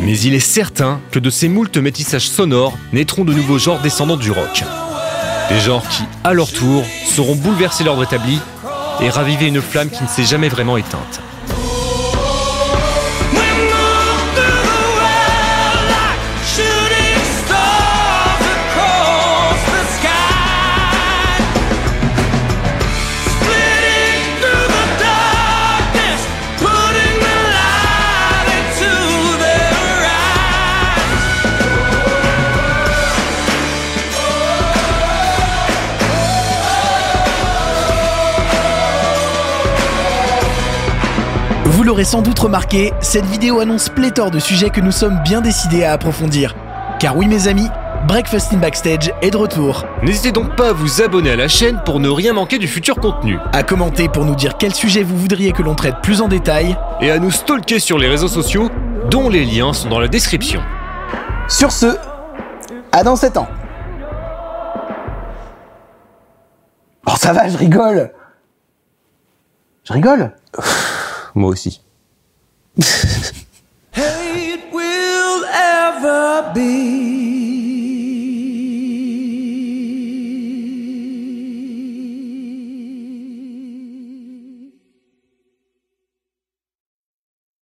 Mais 0.00 0.18
il 0.18 0.32
est 0.32 0.40
certain 0.40 1.02
que 1.10 1.18
de 1.18 1.28
ces 1.28 1.48
moultes 1.48 1.76
métissages 1.76 2.30
sonores 2.30 2.78
naîtront 2.94 3.24
de 3.24 3.34
nouveaux 3.34 3.58
genres 3.58 3.82
descendants 3.82 4.16
du 4.16 4.30
rock. 4.30 4.64
Des 5.50 5.60
genres 5.60 5.86
qui, 5.90 6.04
à 6.24 6.32
leur 6.32 6.50
tour, 6.50 6.82
sauront 7.04 7.36
bouleverser 7.36 7.84
l'ordre 7.84 8.04
établi 8.04 8.38
et 9.02 9.10
raviver 9.10 9.48
une 9.48 9.60
flamme 9.60 9.90
qui 9.90 10.02
ne 10.02 10.08
s'est 10.08 10.24
jamais 10.24 10.48
vraiment 10.48 10.78
éteinte. 10.78 11.20
Vous 41.82 41.88
l'aurez 41.88 42.04
sans 42.04 42.22
doute 42.22 42.38
remarqué, 42.38 42.92
cette 43.00 43.24
vidéo 43.24 43.58
annonce 43.58 43.88
pléthore 43.88 44.30
de 44.30 44.38
sujets 44.38 44.70
que 44.70 44.80
nous 44.80 44.92
sommes 44.92 45.18
bien 45.24 45.40
décidés 45.40 45.82
à 45.82 45.92
approfondir. 45.94 46.54
Car 47.00 47.16
oui 47.16 47.26
mes 47.26 47.48
amis, 47.48 47.66
Breakfast 48.06 48.52
in 48.52 48.58
Backstage 48.58 49.12
est 49.20 49.32
de 49.32 49.36
retour. 49.36 49.84
N'hésitez 50.00 50.30
donc 50.30 50.54
pas 50.54 50.68
à 50.68 50.72
vous 50.72 51.02
abonner 51.02 51.32
à 51.32 51.36
la 51.36 51.48
chaîne 51.48 51.80
pour 51.84 51.98
ne 51.98 52.08
rien 52.08 52.34
manquer 52.34 52.60
du 52.60 52.68
futur 52.68 52.94
contenu. 53.00 53.36
À 53.52 53.64
commenter 53.64 54.08
pour 54.08 54.24
nous 54.24 54.36
dire 54.36 54.58
quel 54.58 54.72
sujet 54.72 55.02
vous 55.02 55.16
voudriez 55.16 55.50
que 55.50 55.62
l'on 55.64 55.74
traite 55.74 55.96
plus 56.04 56.20
en 56.20 56.28
détail. 56.28 56.76
Et 57.00 57.10
à 57.10 57.18
nous 57.18 57.32
stalker 57.32 57.80
sur 57.80 57.98
les 57.98 58.06
réseaux 58.06 58.28
sociaux, 58.28 58.70
dont 59.10 59.28
les 59.28 59.44
liens 59.44 59.72
sont 59.72 59.88
dans 59.88 59.98
la 59.98 60.06
description. 60.06 60.62
Sur 61.48 61.72
ce, 61.72 61.96
à 62.92 63.02
dans 63.02 63.16
7 63.16 63.38
ans. 63.38 63.48
Oh 67.08 67.16
ça 67.18 67.32
va, 67.32 67.48
je 67.48 67.56
rigole. 67.56 68.12
Je 69.82 69.92
rigole? 69.92 70.30
moi 71.34 71.50
aussi. 71.50 71.80
Hate 73.92 74.72
will 74.72 75.44
ever 75.44 76.52
be. 76.54 76.91